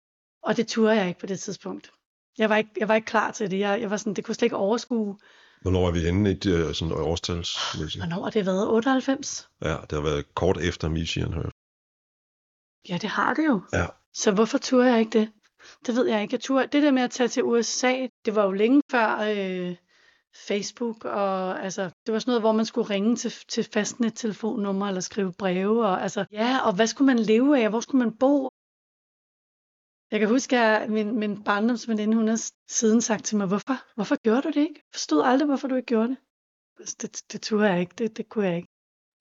[0.42, 1.90] Og det turde jeg ikke på det tidspunkt.
[2.38, 3.59] Jeg var ikke, jeg var ikke klar til det.
[3.59, 5.18] Jeg, jeg var sådan, det kunne slet ikke overskue.
[5.62, 7.59] Hvornår er vi inde i det, øh, sådan årstals?
[7.96, 8.68] Hvornår har det været?
[8.68, 9.49] 98?
[9.62, 11.51] Ja, det har været kort efter Mission Her.
[12.88, 13.61] Ja, det har det jo.
[13.73, 13.87] Ja.
[14.14, 15.33] Så hvorfor turde jeg ikke det?
[15.87, 16.35] Det ved jeg ikke.
[16.35, 19.77] Jeg turde, det der med at tage til USA, det var jo længe før øh,
[20.49, 25.01] Facebook, og altså, det var sådan noget, hvor man skulle ringe til, til fastnet-telefonnummer, eller
[25.01, 28.49] skrive breve, og altså, ja, og hvad skulle man leve af, hvor skulle man bo?
[30.11, 34.16] Jeg kan huske, at min, min barndomsveninde, hun har siden sagt til mig, hvorfor, hvorfor
[34.16, 34.75] gjorde du det ikke?
[34.75, 36.16] Jeg forstod aldrig, hvorfor du ikke gjorde det.
[36.79, 38.68] Altså, det, det turde jeg ikke, det, det kunne jeg ikke.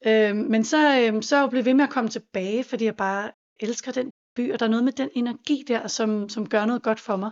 [0.06, 2.98] Øh, men så, øh, så er jeg blevet ved med at komme tilbage, fordi jeg
[2.98, 6.66] bare elsker den by, og der er noget med den energi der, som, som gør
[6.66, 7.32] noget godt for mig.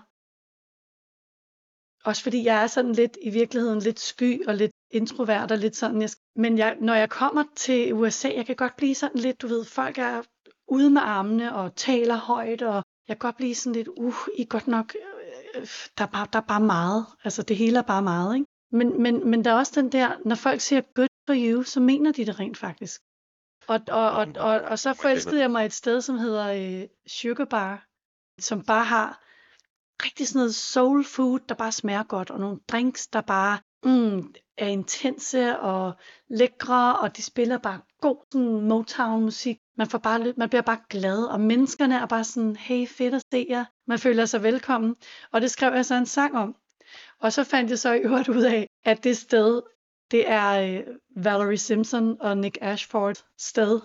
[2.05, 5.75] Også fordi jeg er sådan lidt i virkeligheden lidt sky og lidt introvert og lidt
[5.75, 6.01] sådan.
[6.01, 9.47] Jeg, men jeg, når jeg kommer til USA, jeg kan godt blive sådan lidt, du
[9.47, 10.21] ved, folk er
[10.67, 14.45] ude med armene og taler højt, og jeg kan godt blive sådan lidt, uh, I
[14.49, 14.95] godt nok,
[15.55, 15.67] øh,
[15.97, 17.05] der, er bare, der er bare meget.
[17.23, 18.47] Altså det hele er bare meget, ikke?
[18.71, 21.79] Men, men, men der er også den der, når folk siger good for you, så
[21.79, 23.01] mener de det rent faktisk.
[23.67, 26.47] Og, og, og, og, og så forelskede jeg mig et sted, som hedder
[26.81, 27.85] øh, Sugar Bar,
[28.39, 29.23] som bare har
[30.05, 34.33] rigtig sådan noget soul food, der bare smager godt, og nogle drinks, der bare mm,
[34.57, 35.93] er intense og
[36.29, 39.57] lækre, og de spiller bare god sådan Motown-musik.
[39.77, 43.21] Man, får bare, man bliver bare glad, og menneskerne er bare sådan, hey, fedt at
[43.31, 43.65] se jer.
[43.87, 44.95] Man føler sig velkommen.
[45.31, 46.55] Og det skrev jeg så en sang om.
[47.19, 49.61] Og så fandt jeg så i øvrigt ud af, at det sted,
[50.11, 50.83] det er øh,
[51.15, 53.79] Valerie Simpson og Nick Ashford sted.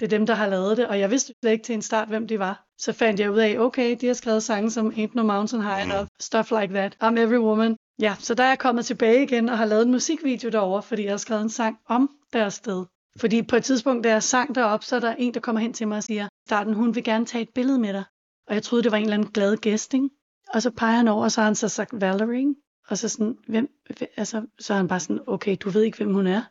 [0.00, 2.08] Det er dem, der har lavet det, og jeg vidste slet ikke til en start,
[2.08, 2.66] hvem de var.
[2.78, 5.82] Så fandt jeg ud af, okay, de har skrevet sange som Ain't No Mountain High
[5.82, 7.76] Enough, Stuff Like That, I'm Every Woman.
[8.00, 11.04] Ja, så der er jeg kommet tilbage igen og har lavet en musikvideo derover, fordi
[11.04, 12.84] jeg har skrevet en sang om deres sted.
[13.20, 15.72] Fordi på et tidspunkt, da jeg sang derop, så er der en, der kommer hen
[15.72, 18.04] til mig og siger, starten, hun vil gerne tage et billede med dig.
[18.46, 20.10] Og jeg troede, det var en eller anden glad gæst, ikke?
[20.54, 22.54] Og så peger han over, og så har han så sagt Valerie, ikke?
[22.88, 23.68] Og så sådan, hvem,
[24.16, 26.42] altså, så er han bare sådan, okay, du ved ikke, hvem hun er.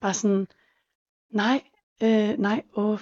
[0.00, 0.46] Bare sådan,
[1.30, 1.62] nej,
[2.02, 2.98] øh, nej, åh,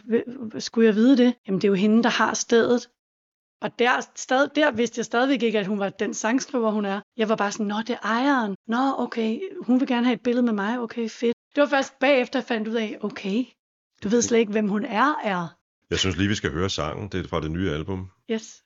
[0.58, 1.34] skulle jeg vide det?
[1.46, 2.88] Jamen, det er jo hende, der har stedet.
[3.62, 7.00] Og der, stad, der vidste jeg stadigvæk ikke, at hun var den sangskriver, hun er.
[7.16, 8.56] Jeg var bare sådan, nå, det er ejeren.
[8.68, 10.78] Nå, okay, hun vil gerne have et billede med mig.
[10.78, 11.36] Okay, fedt.
[11.54, 13.44] Det var først bagefter, jeg fandt ud af, okay,
[14.02, 15.56] du ved slet ikke, hvem hun er, er.
[15.90, 17.08] Jeg synes lige, vi skal høre sangen.
[17.08, 18.10] Det er fra det nye album.
[18.30, 18.62] Yes.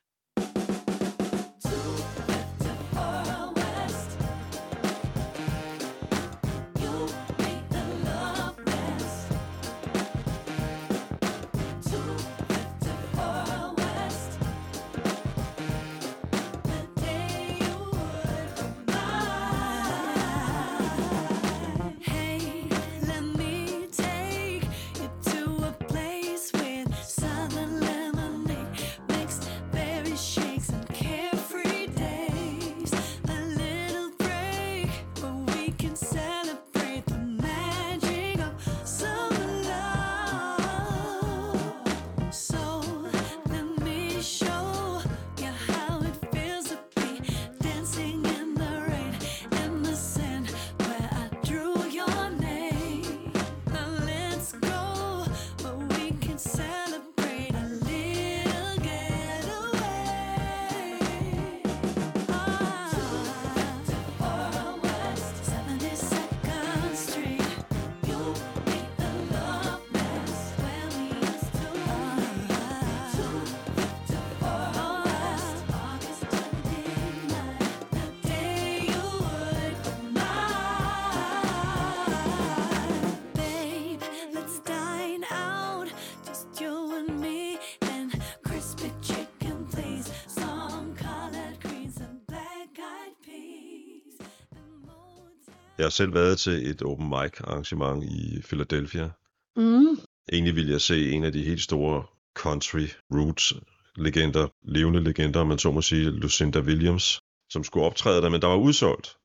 [95.84, 99.10] Jeg har selv været til et open mic arrangement i Philadelphia.
[99.56, 99.98] Mm.
[100.32, 102.04] Egentlig ville jeg se en af de helt store
[102.36, 103.52] country roots
[103.96, 107.20] legender, levende legender, om man så må sige, Lucinda Williams,
[107.50, 109.16] som skulle optræde der, men der var udsolgt.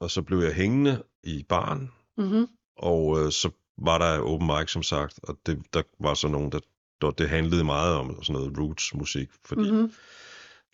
[0.00, 2.46] Og så blev jeg hængende i baren, Mm-hmm.
[2.76, 6.52] og øh, så var der open mic, som sagt, og det, der var så nogen,
[6.52, 6.60] der,
[7.00, 9.92] der det handlede meget om sådan noget roots musik, fordi Mm-hmm.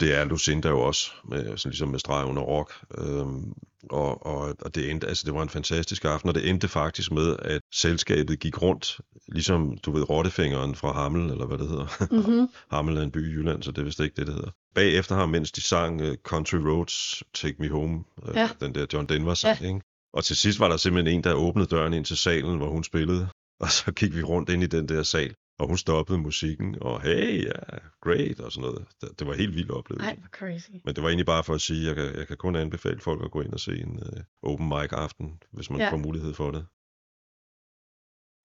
[0.00, 2.72] Det er Lucinda jo også, med, sådan ligesom med streg under rock.
[2.98, 3.52] Øhm,
[3.90, 7.12] og, og, og det endte, altså det var en fantastisk aften, og det endte faktisk
[7.12, 12.06] med, at selskabet gik rundt, ligesom, du ved, Rottefingeren fra Hammel, eller hvad det hedder.
[12.10, 12.48] Mm-hmm.
[12.76, 14.50] Hammel er en by i Jylland, så det er vist ikke det, det hedder.
[14.74, 18.48] bagefter ham, mens de sang uh, Country Roads, Take Me Home, uh, Ja.
[18.60, 19.66] den der John Denver sang, ja.
[19.66, 19.80] ikke?
[20.12, 22.84] Og til sidst var der simpelthen en, der åbnede døren ind til salen, hvor hun
[22.84, 23.28] spillede,
[23.60, 27.02] og så gik vi rundt ind i den der sal, og hun stoppede musikken, og
[27.02, 28.86] hey, ja, yeah, great, og sådan noget.
[29.00, 30.08] Det, det var helt vild oplevelse.
[30.08, 30.70] Ej, hvor crazy.
[30.84, 33.00] Men det var egentlig bare for at sige, at jeg kan, jeg kan kun anbefale
[33.00, 35.90] folk at gå ind og se en uh, open mic aften, hvis man ja.
[35.90, 36.66] får mulighed for det.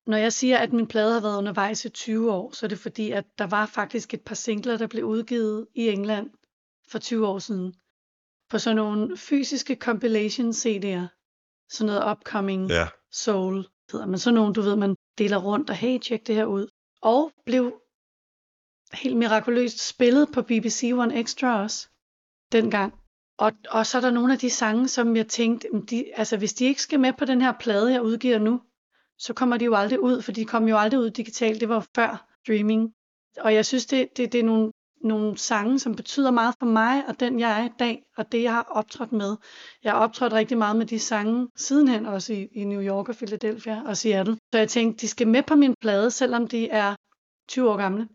[0.08, 2.80] Når jeg siger, at min plade har været undervejs i 20 år, så er det
[2.80, 6.30] fordi, at der var faktisk et par singler, der blev udgivet i England
[6.92, 7.76] for 20 år siden.
[8.50, 11.08] På sådan nogle fysiske compilation CD'er.
[11.70, 14.20] Sådan noget upcoming Ja, soul hedder man.
[14.20, 16.68] Sådan nogle, du ved, man deler rundt og hey, tjek det her ud.
[17.02, 17.82] Og blev
[18.94, 21.90] helt mirakuløst spillet på BBC One Extra også
[22.52, 22.94] dengang.
[23.38, 26.54] Og, og så er der nogle af de sange, som jeg tænkte, de, altså hvis
[26.54, 28.62] de ikke skal med på den her plade, jeg udgiver nu,
[29.18, 31.62] så kommer de jo aldrig ud, for de kom jo aldrig ud digitalt.
[31.62, 32.94] Det var før streaming.
[33.40, 34.72] Og jeg synes, det, det, det er nogle,
[35.04, 38.44] nogle sange, som betyder meget for mig, og den jeg er i dag, og det
[38.44, 39.36] jeg har optrådt med.
[39.84, 43.16] Jeg har optrådt rigtig meget med de sange sidenhen, også i, i New York og
[43.16, 44.38] Philadelphia og Seattle.
[44.54, 46.96] Så jeg tænkte, de skal med på min plade, selvom de er
[47.50, 48.08] 20 år gamle.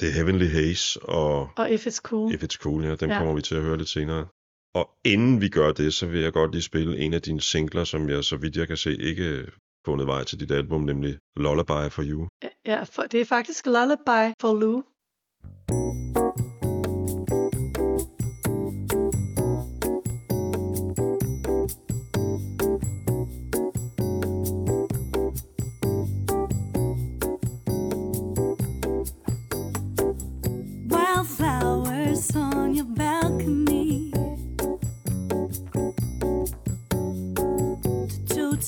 [0.00, 2.34] det er Heavenly Haze og Og If It's Cool.
[2.34, 3.14] If It's Cool, ja, dem Ja.
[3.14, 3.18] ja.
[3.20, 4.26] kommer vi til at høre lidt senere.
[4.74, 7.84] Og inden vi gør det, så vil jeg godt lige spille en af dine singler,
[7.84, 9.46] som jeg, så vidt jeg kan se, ikke
[9.86, 12.28] fundet vej til dit album, nemlig Lullaby for You.
[12.66, 14.82] Ja, for, det er faktisk Lullaby for Lou.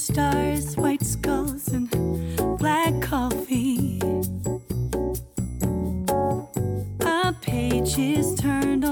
[0.03, 1.89] Stars, white skulls, and
[7.95, 8.92] she's turned on.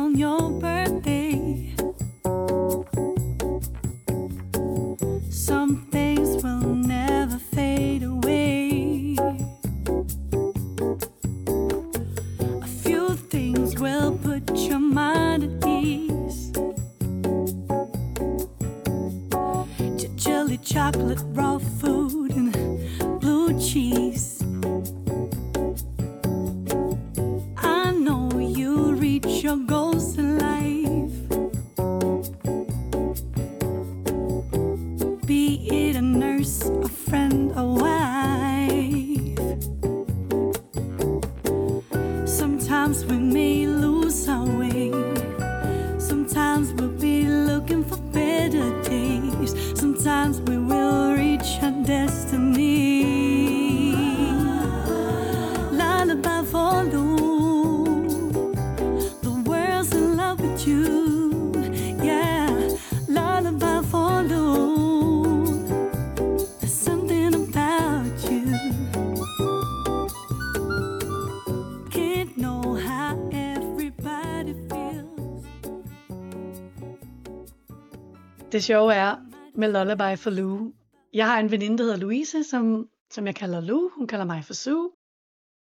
[78.60, 79.16] Det sjove er
[79.54, 80.72] med Lullaby for Lou.
[81.14, 83.90] Jeg har en veninde, der hedder Louise, som, som jeg kalder Lou.
[83.96, 84.90] Hun kalder mig for Sue.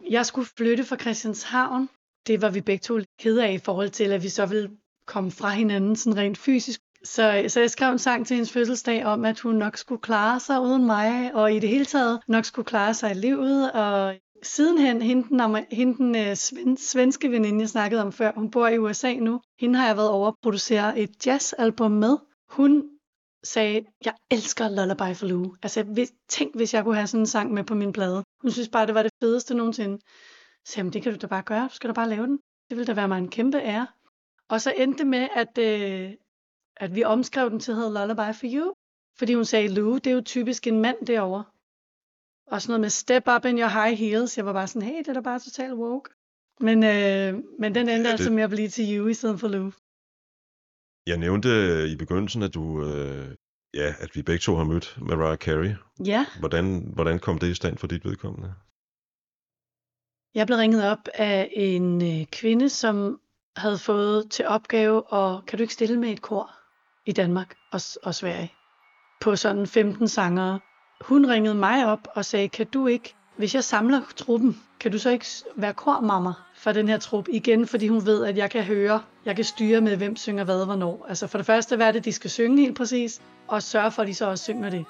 [0.10, 1.90] Jeg skulle flytte fra Christianshavn.
[2.28, 4.70] Det var vi begge to kede af i forhold til, at vi så ville
[5.08, 6.82] komme fra hinanden sådan rent fysisk.
[7.04, 10.40] Så, så jeg skrev en sang til hendes fødselsdag om, at hun nok skulle klare
[10.40, 13.72] sig uden mig, og i det hele taget nok skulle klare sig i livet.
[13.72, 18.52] Og sidenhen, hende den, hende den øh, sven, svenske veninde, jeg snakkede om før, hun
[18.52, 19.42] bor i USA nu.
[19.60, 22.18] Hende har jeg været over at producere et jazzalbum med.
[22.58, 22.90] Hun
[23.44, 25.56] sagde, jeg elsker Lullaby for Lou.
[25.64, 28.24] Altså, hvis, tænk, hvis jeg kunne have sådan en sang med på min plade.
[28.42, 29.98] Hun synes bare, det var det fedeste nogensinde.
[30.66, 31.64] Så jamen, det kan du da bare gøre.
[31.72, 32.40] Du skal da bare lave den.
[32.70, 33.88] Det ville da være mig en kæmpe ære.
[34.50, 36.12] Og så endte det med, at, øh,
[36.78, 38.74] at vi omskrev den til at hedde Lullaby for You.
[39.18, 41.44] Fordi hun sagde, Lou, det er jo typisk en mand derovre.
[42.48, 44.38] Og sådan noget med step up in your high heels.
[44.38, 46.10] Jeg var bare sådan, hey, det er da bare total woke.
[46.60, 49.40] Men, øh, men den endte Ja, det- altså med at blive til You i stedet
[49.40, 49.72] for Lou.
[51.08, 53.36] Jeg nævnte øh, i begyndelsen, at du, øh,
[53.74, 55.76] ja, at vi begge to har mødt Mariah Carey.
[56.06, 58.54] Ja, Hvordan, hvordan kom det i stand for dit vedkommende?
[60.36, 63.20] Jeg blev ringet op af en øh, kvinde, som
[63.58, 66.52] havde fået til opgave at, kan du ikke stille med et kor
[67.06, 68.52] i Danmark og, og Sverige,
[69.22, 70.60] på sådan 15 sangere.
[71.02, 74.98] Hun ringede mig op og sagde, kan du ikke, hvis jeg samler truppen, kan du
[75.00, 75.26] så ikke
[75.56, 79.36] være kormammer for den her trup igen, fordi hun ved, at jeg kan høre, jeg
[79.36, 81.06] kan styre med, hvem synger hvad, hvornår.
[81.10, 84.02] Altså for det første, hvad er det, de skal synge helt præcis, og sørge for,
[84.02, 84.86] at de så også synger det.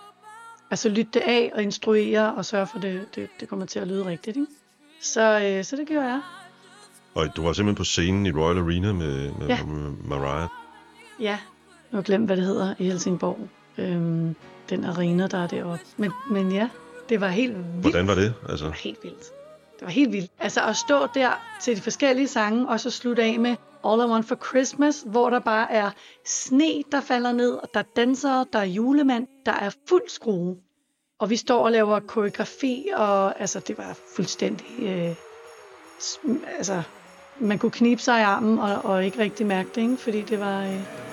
[0.72, 3.80] Altså lytte det af og instruere og sørge for, at det, det, det kommer til
[3.80, 4.38] at lyde rigtigt.
[4.38, 4.48] Ikke?
[5.02, 6.22] Så, øh, så det gjorde jeg.
[7.16, 9.64] Og du var simpelthen på scenen i Royal Arena med, med, Ja.
[9.64, 10.48] med Mariah.
[11.20, 11.38] Ja,
[11.92, 13.40] nu har jeg glemt, hvad det hedder i Helsingborg.
[13.78, 14.36] Øhm,
[14.70, 15.86] den arena, der er deroppe.
[15.98, 16.70] Men, men ja,
[17.10, 17.82] det var helt vildt.
[17.82, 18.34] Hvordan var det?
[18.50, 19.24] Altså, Det var helt vildt.
[19.80, 20.32] Det var helt vildt.
[20.40, 21.32] Altså at stå der
[21.62, 23.56] til de forskellige sange, og så slutte af med
[23.86, 25.92] All I Want for Christmas, hvor der bare er
[26.26, 30.58] sne, der falder ned, og der er dansere, der er julemand, der er fuld skrue.
[31.20, 34.68] Og vi står og laver koreografi, og altså det var fuldstændig...
[34.82, 35.16] Øh,
[36.58, 36.82] altså,
[37.40, 39.98] man kunne knibe sig i armen og, og ikke rigtig mærke det, ikke?
[39.98, 40.64] fordi det var...
[40.64, 41.07] Øh,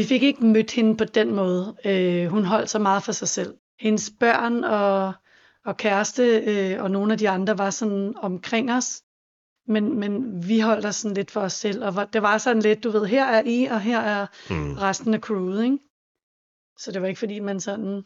[0.00, 1.76] Vi fik ikke mødt hende på den måde.
[1.84, 3.54] Øh, hun holdt sig meget for sig selv.
[3.80, 5.12] Hendes børn og,
[5.64, 9.02] og kæreste øh, og nogle af de andre var sådan omkring os.
[9.66, 11.84] Men, men vi holdt os sådan lidt for os selv.
[11.84, 14.72] Og det var sådan lidt, du ved, her er I, og her er mm.
[14.72, 15.78] resten af crewet, ikke?
[16.78, 18.02] Så det var ikke fordi, man sådan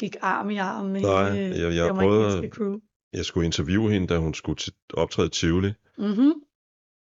[0.00, 2.76] gik arm i arm med Nej, hele jeg- jeg prøvede- crew.
[3.12, 4.58] Jeg skulle interviewe hende, da hun skulle
[4.94, 5.72] optræde i Tivoli.
[5.98, 6.32] Mm-hmm.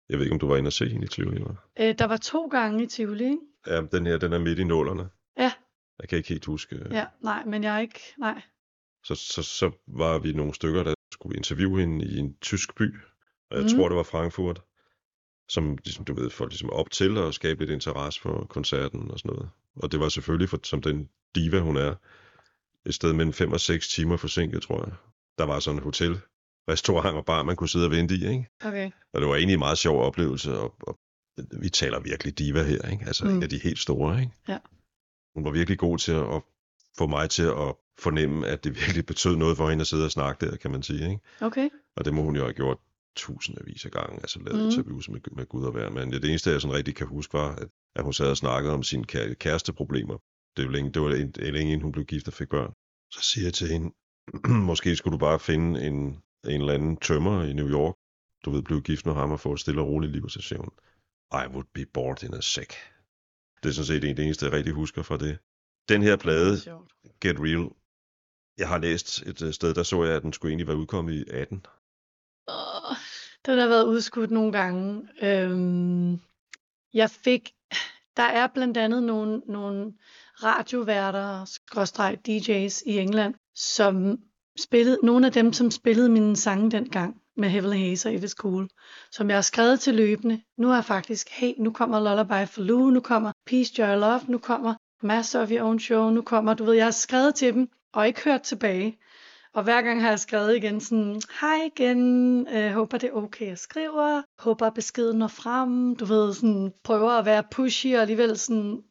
[0.08, 1.68] Jeg ved ikke, om du var inde og se hende i Tivoli, var?
[1.80, 3.38] Øh, der var to gange i Tivoli, ikke?
[3.66, 5.08] Ja, den her, den er midt i nålerne.
[5.38, 5.52] Ja.
[6.00, 6.86] Jeg kan ikke helt huske.
[6.90, 8.42] Ja, nej, men jeg er ikke, nej.
[9.04, 12.96] Så, så, så var vi nogle stykker, der skulle interviewe hende i en tysk by.
[13.50, 13.74] Og jeg Mhm.
[13.76, 14.62] tror, det var Frankfurt.
[15.48, 19.18] Som, ligesom, du ved, folk ligesom op til og skabe lidt interesse for koncerten og
[19.18, 19.50] sådan noget.
[19.76, 21.94] Og det var selvfølgelig, for, som den diva hun er,
[22.86, 24.94] et sted mellem 5 og 6 timer forsinket, tror jeg.
[25.38, 26.20] Der var sådan et hotel,
[26.68, 28.46] restaurant og bar, man kunne sidde og vente i, ikke?
[28.64, 28.90] Okay.
[29.12, 30.98] Og det var egentlig en meget sjov oplevelse, og, og
[31.61, 33.05] vi taler virkelig diva her, ikke?
[33.07, 33.30] Altså mm.
[33.30, 33.37] Mm.
[33.37, 34.33] en af de helt store, ikke?
[34.49, 34.59] Ja.
[35.35, 36.43] Hun var virkelig god til at, at
[36.99, 40.11] få mig til at fornemme, at det virkelig betød noget for hende at sidde og
[40.11, 41.20] snakke der, kan man sige, ikke?
[41.41, 41.68] Okay.
[41.97, 42.78] Og det må hun jo have gjort
[43.16, 44.66] tusindvis af gange, altså lavet mm.
[44.66, 46.12] interviews med, med Gud og hver mand.
[46.12, 48.83] Det eneste, jeg sådan rigtig kan huske, var, at, at hun sad og snakkede om
[48.83, 50.18] sine kære, kæresteproblemer.
[50.57, 51.09] Det var længe, det var
[51.51, 52.72] længe inden hun blev gift og fik børn.
[53.11, 53.95] Så siger jeg til hende,
[54.70, 57.95] måske skulle du bare finde en, en eller anden tømmer i New York,
[58.45, 60.59] du ved, blive gift med ham og få et stille og roligt liv, så siger
[60.59, 60.70] hun,
[61.33, 62.68] I would be bored in a sec.
[63.62, 65.39] Det er sådan set det eneste, jeg rigtig husker fra det.
[65.89, 66.57] Den her plade.
[67.20, 67.70] Get Real,
[68.59, 71.12] jeg har læst et øh, sted, der så jeg, at den skulle egentlig være udkommet
[71.14, 71.66] i 18.
[72.49, 72.97] Åh,
[73.47, 75.09] Den har været udskudt nogle gange.
[75.22, 76.20] Øhm,
[76.95, 77.53] jeg fik,
[78.16, 79.93] der er blandt andet nogle, nogle
[80.43, 84.22] radioværter, skråstreg DJ's i England, som
[84.59, 88.30] spillede, nogle af dem, som spillede mine sange dengang med Heavenly Haze og It Is
[88.30, 88.68] Cool,
[89.11, 90.42] som jeg har skrevet til løbende.
[90.59, 94.20] Nu er jeg faktisk, hey, nu kommer Lullaby for Lou, nu kommer Peace, Joy Love,
[94.28, 97.55] nu kommer Master of Your Own Show, nu kommer, du ved, jeg har skrevet til
[97.55, 98.98] dem, og ikke hørt tilbage.
[99.55, 103.46] Og hver gang har jeg skrevet igen sådan, hej igen, øh, håber det er okay,
[103.48, 108.38] jeg skriver, håber beskeden når frem, du ved, sådan, prøver at være pushy og alligevel
[108.38, 108.82] sådan,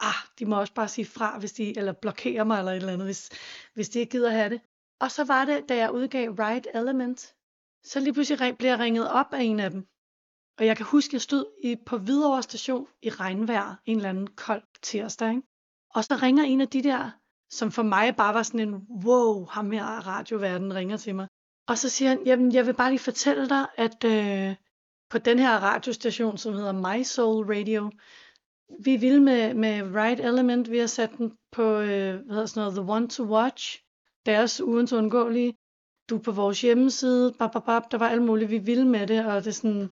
[0.00, 2.92] ah, de må også bare sige fra, hvis de, eller blokere mig eller et eller
[2.92, 3.30] andet, hvis,
[3.74, 4.60] hvis de ikke gider have det.
[5.00, 7.34] Og så var det, da jeg udgav Right Element,
[7.84, 9.86] så lige pludselig blev jeg ringet op af en af dem.
[10.58, 14.26] Og jeg kan huske, jeg stod i, på Hvidovre station i regnvejr en eller anden
[14.26, 15.30] kold tirsdag.
[15.30, 15.42] Ikke?
[15.94, 17.10] Og så ringer en af de der,
[17.50, 18.74] som for mig bare var sådan en,
[19.04, 21.28] wow, ham her radioverden ringer til mig.
[21.68, 24.56] Og så siger han, jamen jeg vil bare lige fortælle dig, at øh,
[25.10, 27.90] på den her radiostation, som hedder My Soul Radio,
[28.84, 32.60] vi vil med, med Right Element, vi har sat den på, øh, hvad hedder sådan
[32.60, 33.82] noget, The One to Watch,
[34.26, 35.54] deres ugens undgåelige.
[36.10, 39.06] Du er på vores hjemmeside, bap, bap, bap, der var alt muligt, vi ville med
[39.06, 39.90] det, og det er sådan,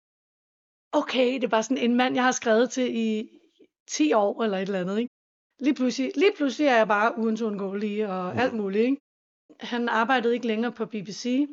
[0.93, 3.29] okay, det er bare sådan en mand, jeg har skrevet til i
[3.89, 5.15] 10 år, eller et eller andet, ikke?
[5.61, 8.97] Lige pludselig, lige pludselig er jeg bare ugens undgåelige, og alt muligt, ikke?
[9.61, 11.47] Han arbejdede ikke længere på BBC,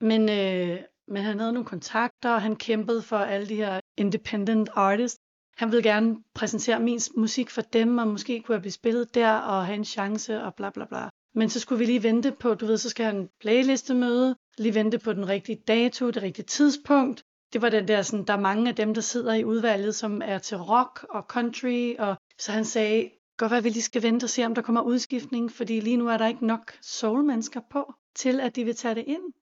[0.00, 0.78] men, øh,
[1.08, 5.18] men han havde nogle kontakter, og han kæmpede for alle de her independent artists.
[5.56, 9.32] Han ville gerne præsentere min musik for dem, og måske kunne jeg blive spillet der,
[9.34, 11.08] og have en chance, og bla bla bla.
[11.34, 14.74] Men så skulle vi lige vente på, du ved, så skal han en playlistemøde, lige
[14.74, 17.24] vente på den rigtige dato, det rigtige tidspunkt.
[17.52, 20.22] Det var den der, sådan, der er mange af dem, der sidder i udvalget, som
[20.24, 24.02] er til rock og country, og så han sagde, godt være, at vi lige skal
[24.02, 27.60] vente og se, om der kommer udskiftning, fordi lige nu er der ikke nok soul-mennesker
[27.70, 29.32] på, til at de vil tage det ind.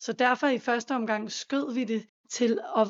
[0.00, 2.88] Så derfor i første omgang skød vi det til at,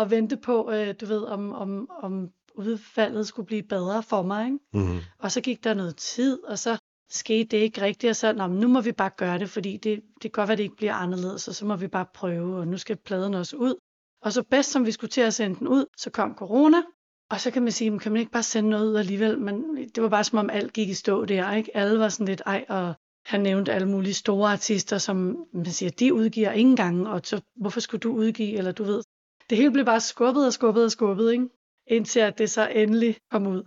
[0.00, 4.44] at vente på, øh, du ved, om, om, om udfaldet skulle blive bedre for mig.
[4.44, 4.58] Ikke?
[4.72, 4.98] Mm-hmm.
[5.18, 6.78] Og så gik der noget tid, og så
[7.10, 9.76] skete det ikke rigtigt, og så, Nå, men nu må vi bare gøre det, fordi
[9.76, 12.56] det, det kan godt være, det ikke bliver anderledes, og så må vi bare prøve,
[12.56, 13.74] og nu skal pladen også ud.
[14.22, 16.82] Og så bedst som vi skulle til at sende den ud, så kom corona,
[17.30, 19.38] og så kan man sige, kan man ikke bare sende noget ud alligevel?
[19.40, 21.76] Men det var bare som om alt gik i stå der, ikke?
[21.76, 22.94] Alle var sådan lidt, ej, og
[23.26, 27.40] han nævnte alle mulige store artister, som man siger, de udgiver ingen gange, og så
[27.56, 29.02] hvorfor skulle du udgive, eller du ved.
[29.50, 31.48] Det hele blev bare skubbet og skubbet og skubbet, ikke?
[31.86, 33.64] Indtil at det så endelig kom ud.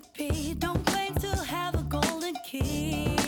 [0.00, 0.54] recipe.
[0.54, 3.19] Don't claim to have a golden key.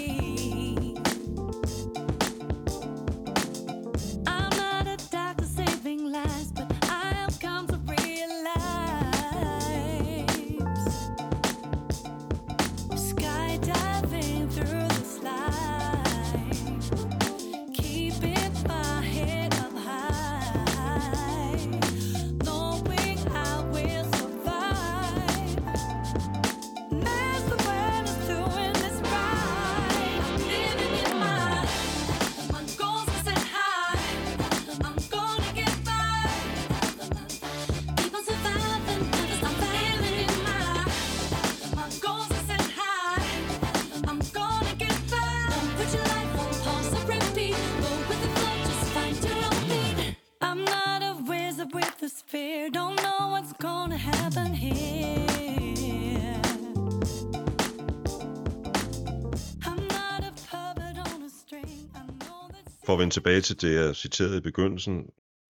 [63.03, 65.11] Vende tilbage til det, jeg citerede i begyndelsen,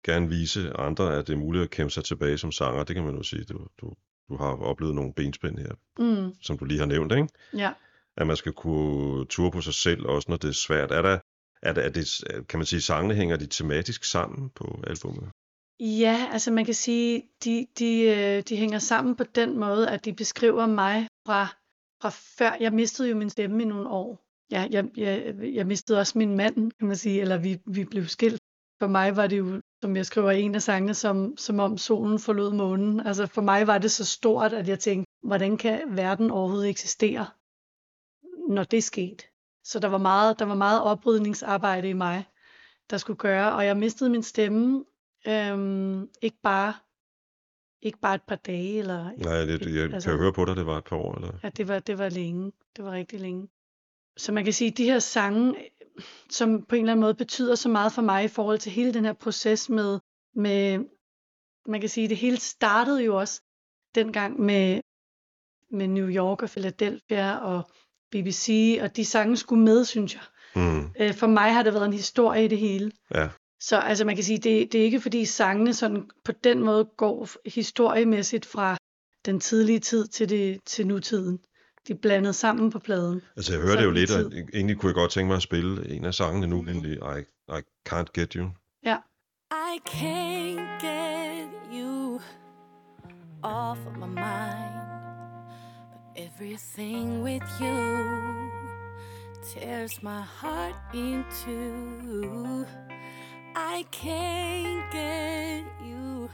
[0.06, 2.84] gerne vise andre, at det er muligt at kæmpe sig tilbage som sanger.
[2.84, 3.44] Det kan man jo sige.
[3.44, 3.94] Du, du,
[4.30, 7.28] du har oplevet nogle benspænd her, Mm, som du lige har nævnt, ikke?
[7.54, 7.72] ja.
[8.18, 10.92] At man skal kunne ture på sig selv, også når det er svært.
[10.92, 11.20] Er der,
[11.62, 15.30] er der, er det, kan man sige, sangene hænger de tematisk sammen på albumet?
[15.80, 20.06] Ja, altså man kan sige, de, de, øh, de hænger sammen på den måde, at
[20.06, 21.48] de beskriver mig fra,
[22.02, 22.58] fra før.
[22.60, 24.25] Jeg mistede jo min stemme i nogle år.
[24.52, 28.06] Ja, jeg, jeg, jeg mistede også min mand, kan man sige, eller vi, vi blev
[28.06, 28.42] skilt.
[28.80, 31.78] For mig var det jo, som jeg skriver i en af sangene, som, som om
[31.78, 33.00] solen forlod månen.
[33.00, 37.26] Altså for mig var det så stort, at jeg tænkte, hvordan kan verden overhovedet eksistere,
[38.50, 39.24] når det skete?
[39.64, 42.26] Så der var meget, der var meget oprydningsarbejde i mig,
[42.90, 44.86] der skulle gøre, og jeg mistede min stemme,
[45.28, 46.74] Øhm, ikke bare
[47.82, 50.66] ikke bare et par dage eller Nej, det, jeg altså- kan høre på dig, det
[50.66, 51.16] var et par år.
[51.16, 51.32] Eller?
[51.44, 52.52] ja, det var det var længe.
[52.76, 53.48] Det var rigtig længe.
[54.18, 55.56] Så man kan sige de her sange
[56.30, 58.94] som på en eller anden måde betyder så meget for mig i forhold til hele
[58.94, 60.00] den her proces med
[60.36, 60.80] med
[61.68, 63.42] man kan sige det hele startede jo også
[63.96, 64.82] dengang med
[65.72, 67.70] med New York og Philadelphia og
[68.12, 70.22] BBC og de sange skulle med, synes jeg.
[70.56, 72.92] Mm, Øh, for mig har det været en historie i det hele.
[73.16, 73.30] ja.
[73.60, 76.86] Så altså man kan sige, det, det er ikke fordi sangene sådan på den måde
[76.98, 78.78] går historiemæssigt fra
[79.26, 81.40] den tidlige tid til, det, til nutiden.
[81.88, 83.22] De er blandet sammen på pladen.
[83.36, 85.90] Altså, jeg hører det jo lidt, og egentlig kunne jeg godt tænke mig at spille
[85.90, 87.20] en af sangene nu, nemlig I,
[87.50, 88.50] I Can't Get You.
[88.84, 88.98] Ja.
[89.52, 92.20] I can't get you
[93.44, 94.76] off of my mind.
[95.92, 98.52] But everything with you
[99.54, 102.66] tears my heart in two.
[103.56, 106.30] I can't get you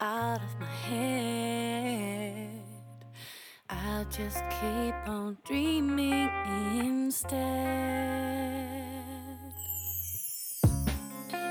[0.00, 2.63] out of my head.
[3.82, 6.30] I'll just keep on dreaming
[6.78, 7.34] instead.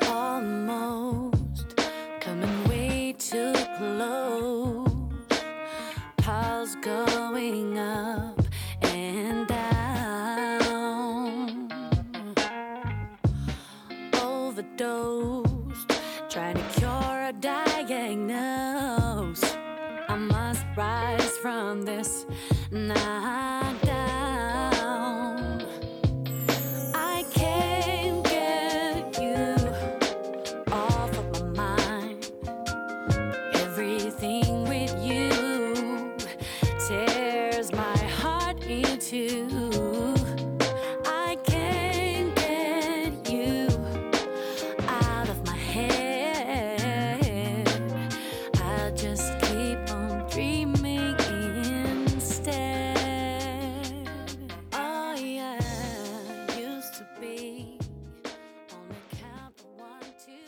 [0.07, 1.75] Almost
[2.21, 4.89] coming way too close.
[6.17, 8.22] Pulse going up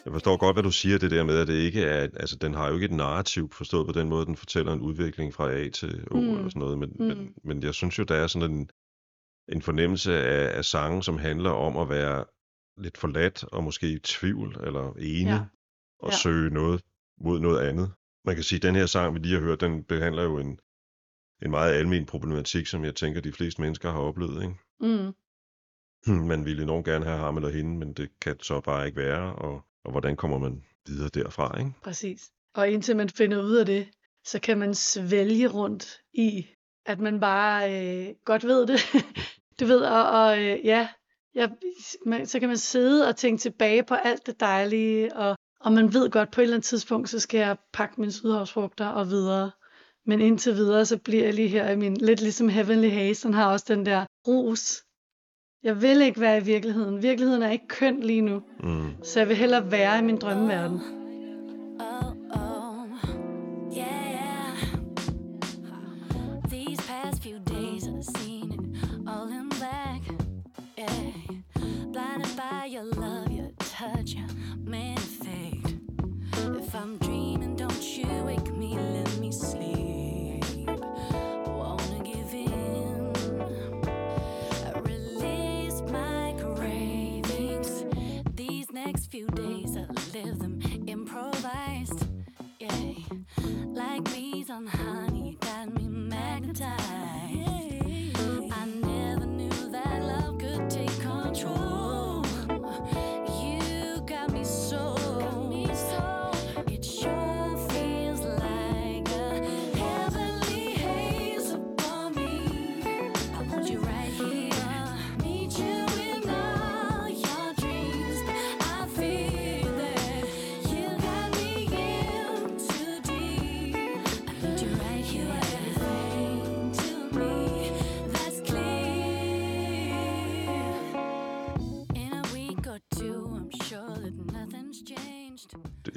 [0.06, 2.54] Jeg forstår godt, hvad du siger, det der med, at det ikke er, altså den
[2.54, 5.70] har jo ikke et narrativ forstået på den måde, den fortæller en udvikling fra A
[5.70, 6.30] til O Mm.
[6.30, 7.06] eller sådan noget, men, Mm.
[7.06, 8.70] men, men jeg synes jo, der er sådan en,
[9.50, 12.26] en fornemmelse af, af sange, som handler om at være
[12.78, 15.46] lidt forladt og måske i tvivl eller ene ja.
[16.00, 16.16] og Ja.
[16.18, 16.82] søge noget
[17.22, 17.92] mod noget andet.
[18.26, 20.60] Man kan sige, at den her sang, vi lige har hørt, den behandler jo en,
[21.46, 24.42] en meget almen problematik, som jeg tænker, de fleste mennesker har oplevet.
[24.44, 24.56] Ikke?
[24.80, 25.14] Mm.
[26.32, 29.36] Man ville enormt gerne have ham eller hende, men det kan så bare ikke være,
[29.36, 31.72] og, og hvordan kommer man videre derfra, ikke?
[31.84, 32.32] Præcis.
[32.56, 33.88] Og indtil man finder ud af det,
[34.26, 36.48] så kan man svælge rundt i,
[36.86, 38.80] at man bare øh, godt ved det.
[39.60, 40.88] du ved, og, og øh, ja,
[41.36, 41.48] ja
[42.06, 45.94] man, så kan man sidde og tænke tilbage på alt det dejlige, og, og man
[45.94, 49.52] ved godt, på et eller andet tidspunkt, så skal jeg pakke mine sydhavsfrugter og videre.
[50.06, 53.34] Men indtil videre, så bliver jeg lige her i min, lidt ligesom Heavenly Haze, den
[53.34, 54.84] har også den der rus.
[55.66, 57.04] Jeg vil ikke være i virkeligheden.
[57.04, 58.90] Virkeligheden er ikke køn lige nu, Mm.
[59.04, 60.82] så jeg vil hellere være i min drømmeverden.
[63.78, 64.58] Yeah, yeah.
[66.50, 68.60] These past few days I've seen it
[69.08, 70.02] all in black.
[70.78, 71.12] Yeah,
[71.94, 74.30] blinded by your love, your touch, your
[74.70, 75.76] man fate.
[76.60, 79.75] If I'm dreaming, don't you wake me, let me sleep.
[93.76, 97.05] Like bees on honey, got me magnetized.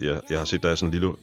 [0.09, 1.16] Jeg, jeg har set, der er sådan en lille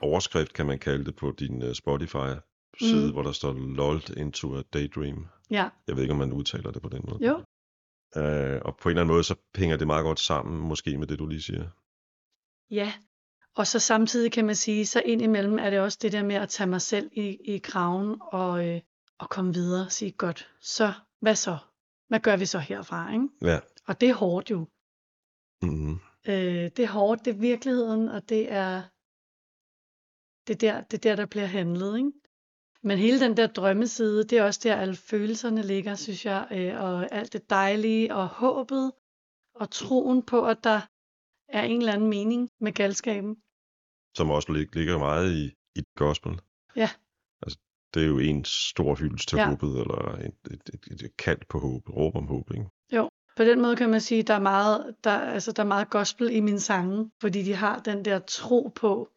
[0.00, 3.12] overskrift, kan man kalde det, på din uh, Spotify-side, Mm.
[3.12, 5.26] hvor der står Lulled into a Daydream.
[5.50, 7.26] Ja, Jeg ved ikke, om man udtaler det på den måde.
[7.26, 7.34] jo.
[8.16, 11.06] Uh, og på en eller anden måde, så hænger det meget godt sammen, måske med
[11.06, 11.68] det, du lige siger.
[12.70, 12.92] Ja,
[13.56, 16.48] og så samtidig kan man sige, så indimellem er det også det der med at
[16.48, 18.80] tage mig selv i, i kraven og, øh,
[19.18, 21.58] og komme videre og sige, godt, så hvad så?
[22.08, 23.12] Hvad gør vi så herfra?
[23.12, 23.28] Ikke?
[23.42, 23.58] Ja.
[23.86, 24.68] Og det er hårdt jo.
[25.62, 25.98] Mm-hmm.
[26.28, 28.82] Øh, det er hårdt, det er virkeligheden, og det er
[30.46, 31.96] det er der, det er der, der bliver handlet.
[31.98, 32.12] Ikke?
[32.82, 36.82] Men hele den der drømmeside, det er også der, alle følelserne ligger, synes jeg, øh,
[36.82, 38.92] og alt det dejlige, og håbet,
[39.54, 40.80] og troen på, at der
[41.48, 43.36] er en eller anden mening med galskaben.
[44.16, 45.44] Som også lig, ligger meget i,
[45.80, 46.40] i gospel.
[46.76, 46.88] Ja.
[47.42, 47.58] Altså,
[47.94, 49.48] det er jo en stor hyldest til Ja.
[49.48, 52.66] håbet, eller et, et, et, et kald på håb, råb om håb, ikke?
[53.36, 56.30] På den måde kan man sige, der er meget, der, altså, der er meget gospel
[56.30, 59.10] i mine sange, fordi de har den der tro på,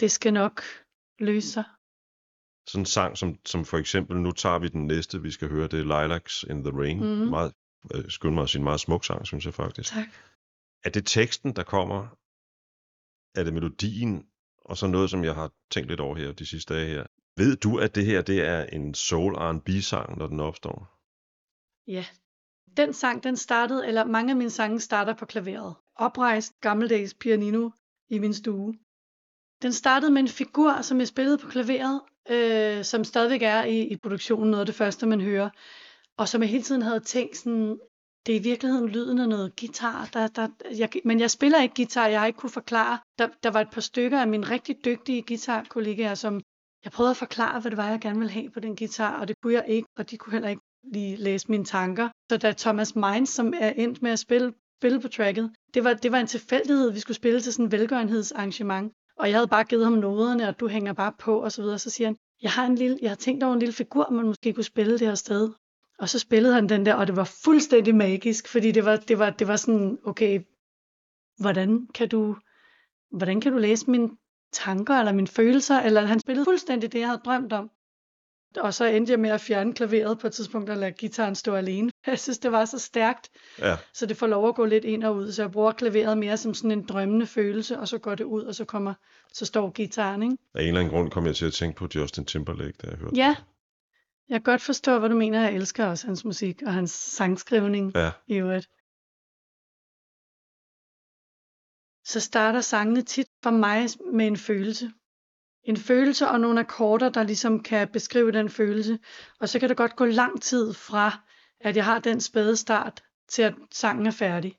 [0.00, 0.62] det skal nok
[1.18, 1.64] løse sig.
[2.66, 5.68] Sådan en sang, som, som for eksempel, nu tager vi den næste, vi skal høre,
[5.68, 6.96] det er Lilacs in the Rain.
[6.96, 7.30] Mhm.
[7.30, 7.52] Meget,
[7.94, 9.92] øh, skynd mig at sige, en meget smuk sang, synes jeg faktisk.
[9.92, 10.08] Tak.
[10.84, 12.16] Er det teksten, der kommer?
[13.34, 14.26] Er det melodien?
[14.64, 17.06] Og så noget, som jeg har tænkt lidt over her de sidste dage her.
[17.36, 21.00] Ved du, at det her det er en soul R&B sang, når den opstår?
[21.86, 22.04] Ja,
[22.76, 25.74] den sang, den startede, eller mange af mine sange starter på klaveret.
[25.96, 27.70] Oprejst gammeldags pianino
[28.08, 28.74] i min stue.
[29.62, 32.00] Den startede med en figur, som jeg spillede på klaveret,
[32.30, 35.50] øh, som stadigvæk er i, i produktionen noget af det første, man hører.
[36.16, 37.78] Og som jeg hele tiden havde tænkt sådan,
[38.26, 40.08] det er i virkeligheden lyden af noget guitar.
[40.12, 40.48] Der, der,
[40.78, 42.98] jeg, men jeg spiller ikke guitar, jeg har ikke kunne forklare.
[43.18, 46.40] Der, der var et par stykker af mine rigtig dygtige guitarkollegaer, som
[46.84, 49.28] jeg prøvede at forklare, hvad det var, jeg gerne ville have på den guitar, og
[49.28, 50.62] det kunne jeg ikke, og de kunne heller ikke
[50.92, 52.08] lige læse mine tanker.
[52.30, 55.94] Så da Thomas Mainz, som er endt med at spille, spille på tracket, det var,
[55.94, 58.92] det var en tilfældighed, vi skulle spille til sådan en velgørenhedsarrangement.
[59.18, 61.78] Og jeg havde bare givet ham noderne, og du hænger bare på, og så videre.
[61.78, 64.26] Så siger han, jeg har, en lille, jeg har tænkt over en lille figur, man
[64.26, 65.50] måske kunne spille det her sted.
[65.98, 69.18] Og så spillede han den der, og det var fuldstændig magisk, fordi det var, det
[69.18, 70.40] var, det var sådan, okay,
[71.38, 72.36] hvordan kan du,
[73.10, 74.10] hvordan kan du læse mine
[74.52, 75.80] tanker eller mine følelser?
[75.80, 77.70] Eller han spillede fuldstændig det, jeg havde drømt om.
[78.56, 81.54] Og så endte jeg med at fjerne klaveret på et tidspunkt og lade gitaren stå
[81.54, 81.90] alene.
[82.06, 83.28] Jeg synes, det var så stærkt,
[83.58, 85.32] Ja, så det får lov at gå lidt ind og ud.
[85.32, 88.42] Så jeg bruger klaveret mere som sådan en drømmende følelse, og så går det ud,
[88.42, 88.94] og så kommer,
[89.32, 90.36] så står gitaren, ikke?
[90.54, 92.96] af en eller anden grund kom jeg til at tænke på Justin Timberlake, da jeg
[92.96, 93.36] hørte Ja,
[94.28, 95.40] jeg kan godt forstå, hvad du mener.
[95.40, 98.68] Jeg elsker også hans musik og hans sangskrivning Ja, i øvrigt.
[102.04, 104.92] Så starter sangene tit for mig med en følelse.
[105.70, 108.98] En følelse og nogle akkorder, der ligesom kan beskrive den følelse.
[109.40, 111.20] Og så kan det godt gå lang tid fra,
[111.60, 114.58] at jeg har den spæde start, til at sangen er færdig.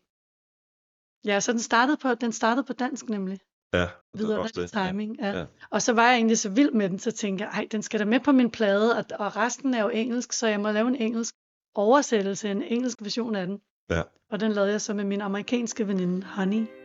[1.25, 3.39] Ja, så den startede på, den startede på dansk nemlig.
[3.73, 3.87] ja.
[4.17, 4.71] det er også det.
[4.71, 5.17] timing.
[5.19, 5.27] Ja.
[5.27, 5.39] Ja.
[5.39, 5.45] Ja.
[5.69, 7.99] Og så var jeg egentlig så vild med den, så tænkte jeg, ej, den skal
[7.99, 10.87] da med på min plade, og, og resten er jo engelsk, så jeg må lave
[10.87, 11.35] en engelsk
[11.75, 13.61] oversættelse, en engelsk version af den.
[13.89, 14.01] Ja.
[14.31, 16.80] Og den lavede jeg så med min amerikanske veninde, Honey.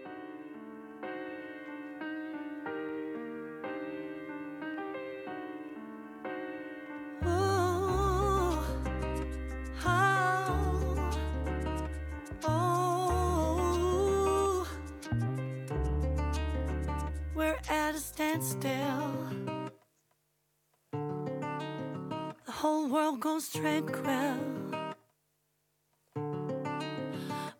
[22.57, 24.38] Whole world goes tranquil,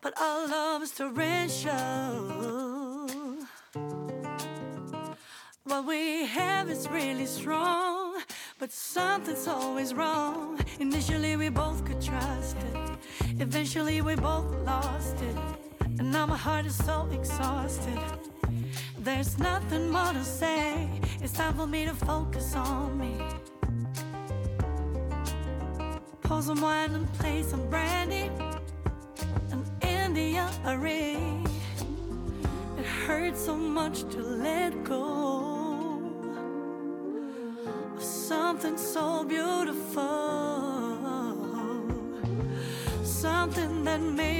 [0.01, 1.73] but our love is torrential.
[5.65, 8.23] What we have is really strong,
[8.59, 10.59] but something's always wrong.
[10.81, 12.77] Initially, we both could trust it,
[13.39, 15.37] eventually, we both lost it.
[15.99, 18.01] And now my heart is so exhausted.
[18.99, 20.89] There's nothing more to say.
[21.21, 23.26] It's time for me to focus on me.
[26.37, 28.31] Pour some wine and play some brandy.
[29.53, 30.47] An India
[30.79, 31.49] ring.
[32.79, 35.99] It hurts so much to let go
[37.97, 40.03] of something so beautiful,
[43.03, 44.36] something that made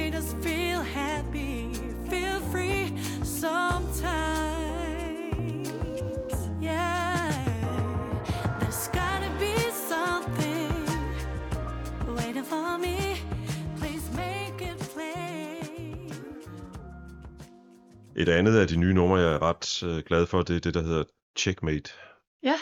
[18.17, 20.73] Et andet af de nye numre, jeg er ret øh, glad for, det er det,
[20.73, 21.03] der hedder
[21.37, 21.91] Checkmate.
[22.43, 22.55] Ja,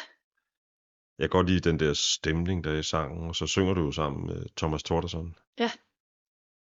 [1.18, 3.82] Jeg kan godt lide den der stemning, der er i sangen, og så synger du
[3.82, 5.36] jo sammen med Thomas Torderson.
[5.60, 5.72] Ja.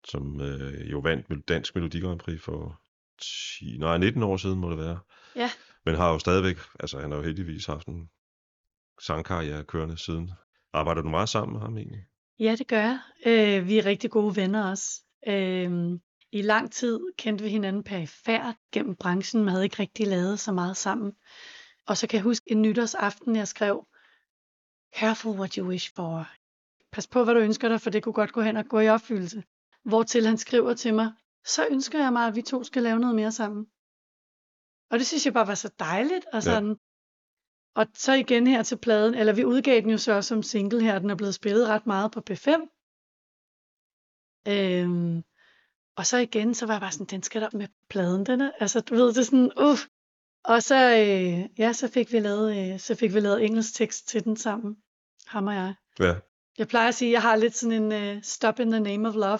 [0.07, 2.81] Som øh, jo vandt Dansk Melodi Grand Prix for
[3.59, 4.99] 10, nej, 19 år siden må det være.
[5.35, 5.49] Ja.
[5.85, 8.09] Men har jo stadigvæk, altså han har jo heldigvis haft en
[9.01, 10.31] sangkarriere kørende siden.
[10.73, 12.05] Arbejder du meget sammen med ham egentlig?
[12.39, 12.99] ja det gør jeg.
[13.25, 15.03] Øh, vi er rigtig gode venner også.
[15.27, 15.99] Øh,
[16.31, 20.51] I lang tid kendte vi hinanden perifært gennem branchen, men havde ikke rigtig lavet så
[20.51, 21.13] meget sammen.
[21.85, 23.87] Og så kan jeg huske en nytårsaften, jeg skrev,
[24.95, 26.29] Careful what you wish for.
[26.91, 28.89] Pas på, hvad du ønsker dig, for det kunne godt gå hen og gå i
[28.89, 29.43] opfyldelse.
[29.83, 31.11] Hvortil han skriver til mig,
[31.45, 33.67] så ønsker jeg mig, at vi to skal lave noget mere sammen.
[34.89, 36.25] Og det synes jeg bare var så dejligt.
[36.33, 36.69] Og, sådan.
[36.69, 36.75] Ja.
[37.81, 40.99] og så igen her til pladen, eller vi udgav den jo så som single her,
[40.99, 42.49] den er blevet spillet ret meget på P5.
[44.47, 45.23] Øhm,
[45.97, 48.51] og så igen, så var jeg bare sådan, den skal der med pladen, den er,
[48.59, 49.85] altså du ved, det er sådan, uff.
[50.43, 54.07] Og så, øh, ja, så fik vi lavet, øh, så fik vi lavet engelsk tekst
[54.07, 54.75] til den sammen,
[55.27, 55.73] ham og jeg.
[55.99, 56.15] Ja.
[56.57, 59.07] Jeg plejer at sige, at jeg har lidt sådan en uh, stop in the name
[59.07, 59.39] of love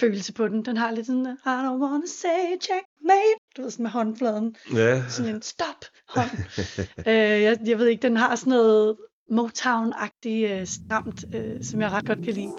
[0.00, 0.64] følelse på den.
[0.64, 3.40] Den har lidt sådan, I don't wanna say checkmate.
[3.56, 4.56] Du ved, sådan med håndfladen.
[4.74, 5.02] Ja.
[5.08, 6.30] Sådan en stop hånd.
[7.08, 8.96] øh, jeg, jeg ved ikke, den har sådan noget
[9.30, 12.52] Motown-agtigt uh, stramt, uh, som jeg ret godt kan lide.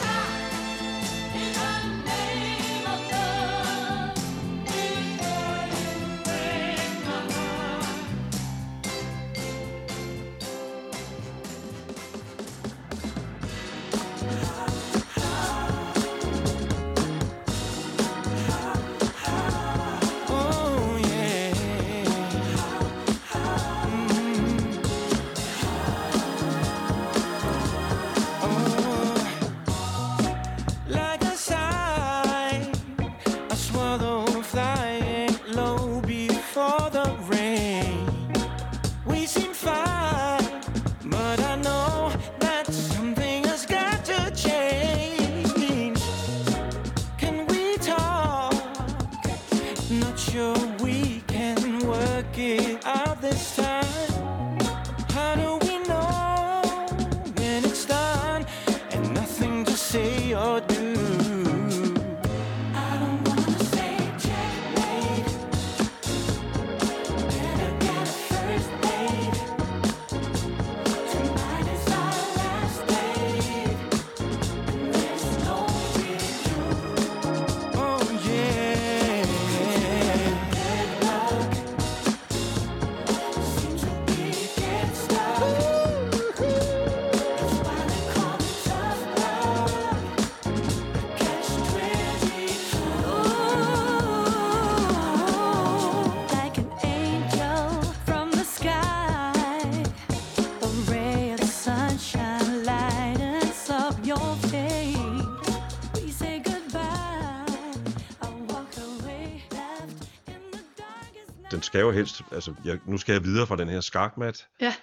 [111.71, 114.47] Skal jo helst, altså jeg, nu skal jeg videre fra den her skakmat.
[114.61, 114.73] Ja.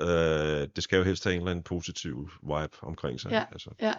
[0.00, 3.30] Øh, det skal jo helst have en eller anden positiv vibe omkring sig.
[3.30, 3.44] Ja.
[3.52, 3.94] Altså, Ja.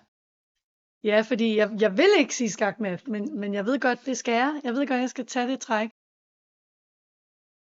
[1.04, 4.34] Ja, fordi jeg, jeg vil ikke sige skakmat, men, men jeg ved godt, det skal
[4.34, 4.62] jeg.
[4.64, 5.89] Jeg ved godt, jeg skal tage det træk.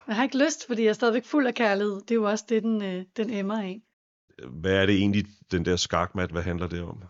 [0.06, 2.00] Jeg har ikke lyst, fordi jeg er stadigvæk fuld af kærlighed.
[2.00, 3.82] Det er jo også det, den, øh, den emmer af.
[4.60, 7.02] hvad er det egentlig, den der skakmat, hvad handler det om?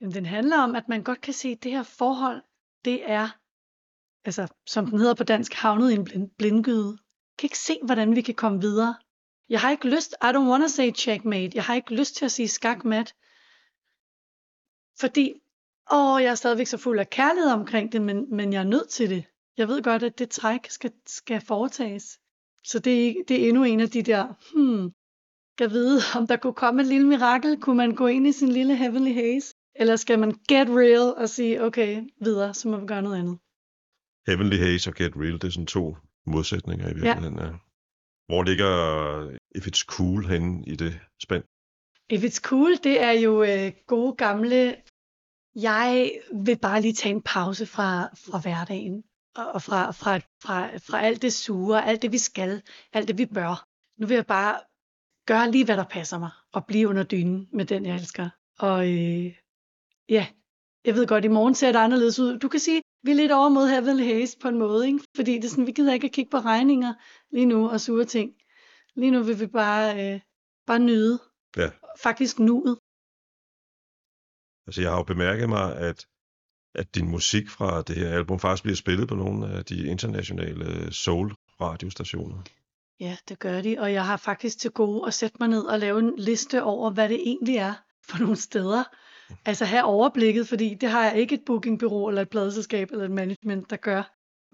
[0.00, 2.42] Jamen, den handler om, at man godt kan se, at det her forhold,
[2.84, 3.28] det er,
[4.24, 6.88] altså, som den hedder på dansk, havnet i en blind, blindgyde.
[6.88, 8.94] Jeg kan ikke se, hvordan vi kan komme videre.
[9.48, 11.50] Jeg har ikke lyst, I don't wanna say checkmate.
[11.54, 13.14] Jeg har ikke lyst til at sige skakmat.
[15.00, 15.34] Fordi,
[15.92, 18.88] åh, jeg er stadigvæk så fuld af kærlighed omkring det, men, men jeg er nødt
[18.88, 19.24] til det.
[19.56, 22.18] Jeg ved godt, at det træk skal, skal foretages.
[22.64, 24.92] Så det er, det er endnu en af de der, hmm,
[25.56, 27.60] skal vide, om der kunne komme et lille mirakel.
[27.60, 29.54] Kunne man gå ind i sin lille heavenly haze?
[29.74, 33.38] Eller skal man get real og sige, okay, videre, så må vi gøre noget andet.
[34.26, 35.96] Heavenly Haze og Get Real, det er sådan to
[36.26, 37.38] modsætninger i virkeligheden.
[37.38, 37.50] Ja.
[38.26, 38.72] Hvor ligger
[39.56, 41.44] If It's Cool henne i det spænd?
[42.10, 44.76] If it's cool, det er jo øh, gode gamle,
[45.54, 46.12] jeg
[46.44, 49.04] vil bare lige tage en pause fra, fra hverdagen,
[49.36, 52.62] og og fra, fra, fra, fra alt det sure, alt det vi skal,
[52.92, 53.68] alt det vi bør.
[54.00, 54.60] Nu vil jeg bare
[55.26, 58.28] gøre lige, hvad der passer mig, og blive under dynen med den, jeg elsker.
[58.58, 59.36] Og øh,
[60.08, 60.26] ja,
[60.84, 62.38] jeg ved godt, i morgen ser det anderledes ud.
[62.38, 65.00] Du kan sige, vi er lidt over mod Heavenly Haze på en måde, ikke?
[65.16, 66.94] fordi det er sådan, vi gider ikke at kigge på regninger
[67.32, 68.32] lige nu og sure ting.
[68.96, 70.20] Lige nu vil vi bare, øh,
[70.66, 71.18] bare nyde
[71.56, 71.70] Ja.
[72.02, 72.78] faktisk nuet.
[74.66, 76.06] Altså, jeg har jo bemærket mig, at,
[76.74, 80.92] at din musik fra det her album faktisk bliver spillet på nogle af de internationale
[80.92, 82.42] soul-radiostationer.
[83.00, 85.78] Ja, det gør de, og jeg har faktisk til gode at sætte mig ned og
[85.78, 87.74] lave en liste over, hvad det egentlig er
[88.08, 88.84] for nogle steder.
[89.44, 93.10] Altså have overblikket, fordi det har jeg ikke et bookingbureau eller et pladeselskab eller et
[93.10, 94.02] management, der gør.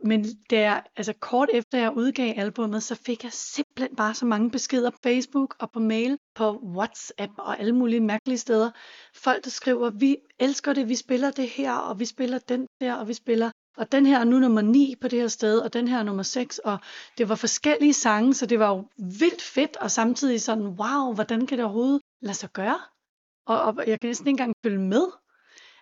[0.04, 4.50] Men der, altså kort efter jeg udgav albummet, så fik jeg simpelthen bare så mange
[4.50, 8.70] beskeder på Facebook og på mail, på WhatsApp og alle mulige mærkelige steder.
[9.14, 12.94] Folk, der skriver, vi elsker det, vi spiller det her, og vi spiller den der,
[12.94, 15.72] og vi spiller og den her er nu nummer 9 på det her sted, og
[15.72, 16.78] den her er nummer 6, og
[17.18, 18.84] det var forskellige sange, så det var jo
[19.20, 22.78] vildt fedt, og samtidig sådan, wow, hvordan kan det overhovedet lade sig gøre?
[23.48, 25.06] Og, og jeg kan næsten ikke engang følge med,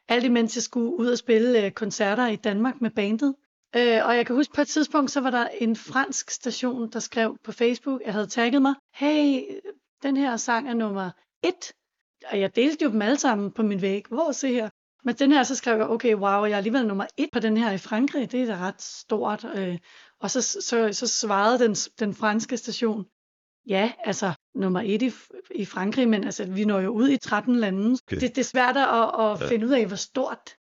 [0.09, 3.35] alt imens jeg skulle ud og spille øh, koncerter i Danmark med bandet.
[3.77, 6.99] Øh, og jeg kan huske på et tidspunkt, så var der en fransk station, der
[6.99, 9.43] skrev på Facebook, jeg havde tagget mig, hey,
[10.03, 11.11] den her sang er nummer
[11.45, 11.73] 1,
[12.31, 14.05] og jeg delte jo dem alle sammen på min væg.
[14.09, 14.69] Hvor se her.
[15.05, 17.57] Men den her, så skrev jeg, okay, wow, jeg er alligevel nummer et på den
[17.57, 18.33] her i Frankrig.
[18.33, 19.45] Det er da ret stort.
[19.57, 19.79] Øh,
[20.21, 23.07] og så, så, så svarede den, den franske station,
[23.69, 25.11] ja, altså nummer et i,
[25.55, 27.99] i Frankrig, men altså, vi når jo ud i 13 lande.
[28.07, 28.21] Okay.
[28.21, 29.49] Det, det er svært at, at Ja.
[29.49, 30.57] finde ud af, hvor stort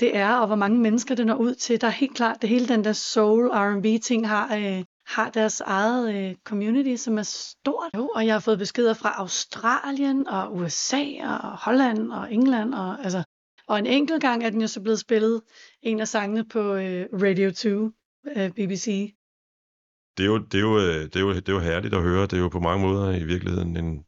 [0.00, 1.80] det er, og hvor mange mennesker det når ud til.
[1.80, 5.60] Der er helt klart, det hele den der soul R&B ting har, øh, har deres
[5.60, 7.90] eget øh, community, som er stort.
[7.96, 12.74] Jo, og jeg har fået beskeder fra Australien og USA og Holland og England.
[12.74, 13.22] Og, altså,
[13.68, 15.42] og en enkelt gang er den jo så blevet spillet,
[15.82, 17.90] en af sangene på øh, Radio 2,
[18.36, 19.14] øh, BBC.
[20.16, 22.02] Det er, jo, det, er jo, øh, det, er jo, det er jo herligt at
[22.02, 22.22] høre.
[22.22, 24.04] Det er jo på mange måder i virkeligheden en,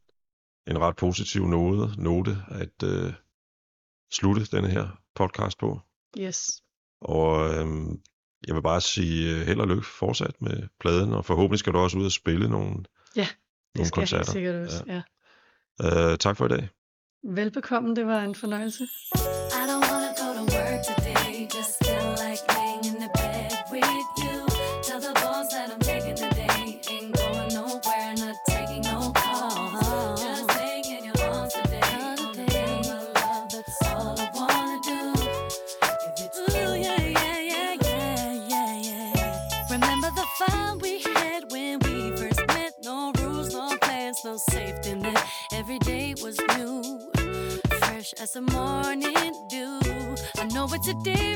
[0.67, 3.13] en ret positiv note, note at øh,
[4.11, 5.79] slutte denne her podcast på.
[6.19, 6.61] Yes.
[7.01, 7.99] Og øhm,
[8.47, 11.77] jeg vil bare sige øh, held og lykke fortsat med pladen, og forhåbentlig skal du
[11.77, 12.73] også ud og spille nogle,
[13.15, 14.31] Ja, det nogle skal jeg koncerter.
[14.31, 14.83] sikkert også.
[14.87, 15.01] Ja.
[15.79, 16.11] Ja.
[16.11, 16.69] Øh, tak for i dag.
[17.23, 18.83] Velbekomme, det var en fornøjelse.
[18.83, 18.87] I
[19.69, 21.47] don't wanna go to work today.
[21.55, 22.41] Just feel like
[50.87, 51.26] today.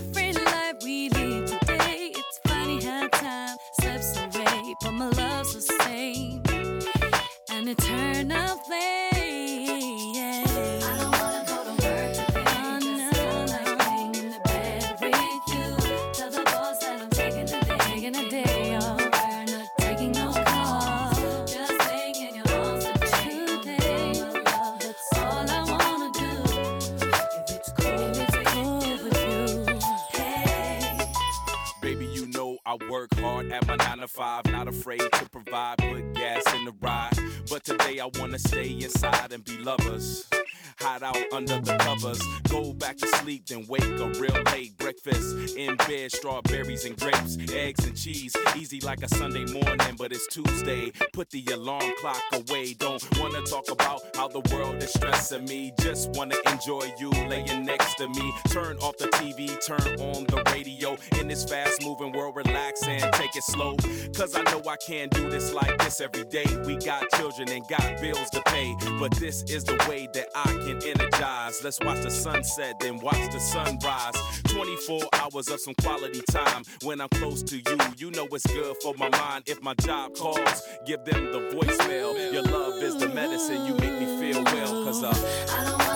[66.32, 66.46] day.
[66.66, 68.76] We got children and got bills to pay.
[69.00, 71.64] But this is the way that I can energize.
[71.64, 74.16] Let's watch the sunset, then watch the sunrise.
[74.46, 76.64] 24 hours of some quality time.
[76.84, 79.44] When I'm close to you, you know it's good for my mind.
[79.48, 82.34] If my job calls, give them the voicemail.
[82.34, 83.66] Your love is the medicine.
[83.66, 84.86] You make me feel well.
[84.86, 85.14] Cause uh,
[85.58, 85.91] I don't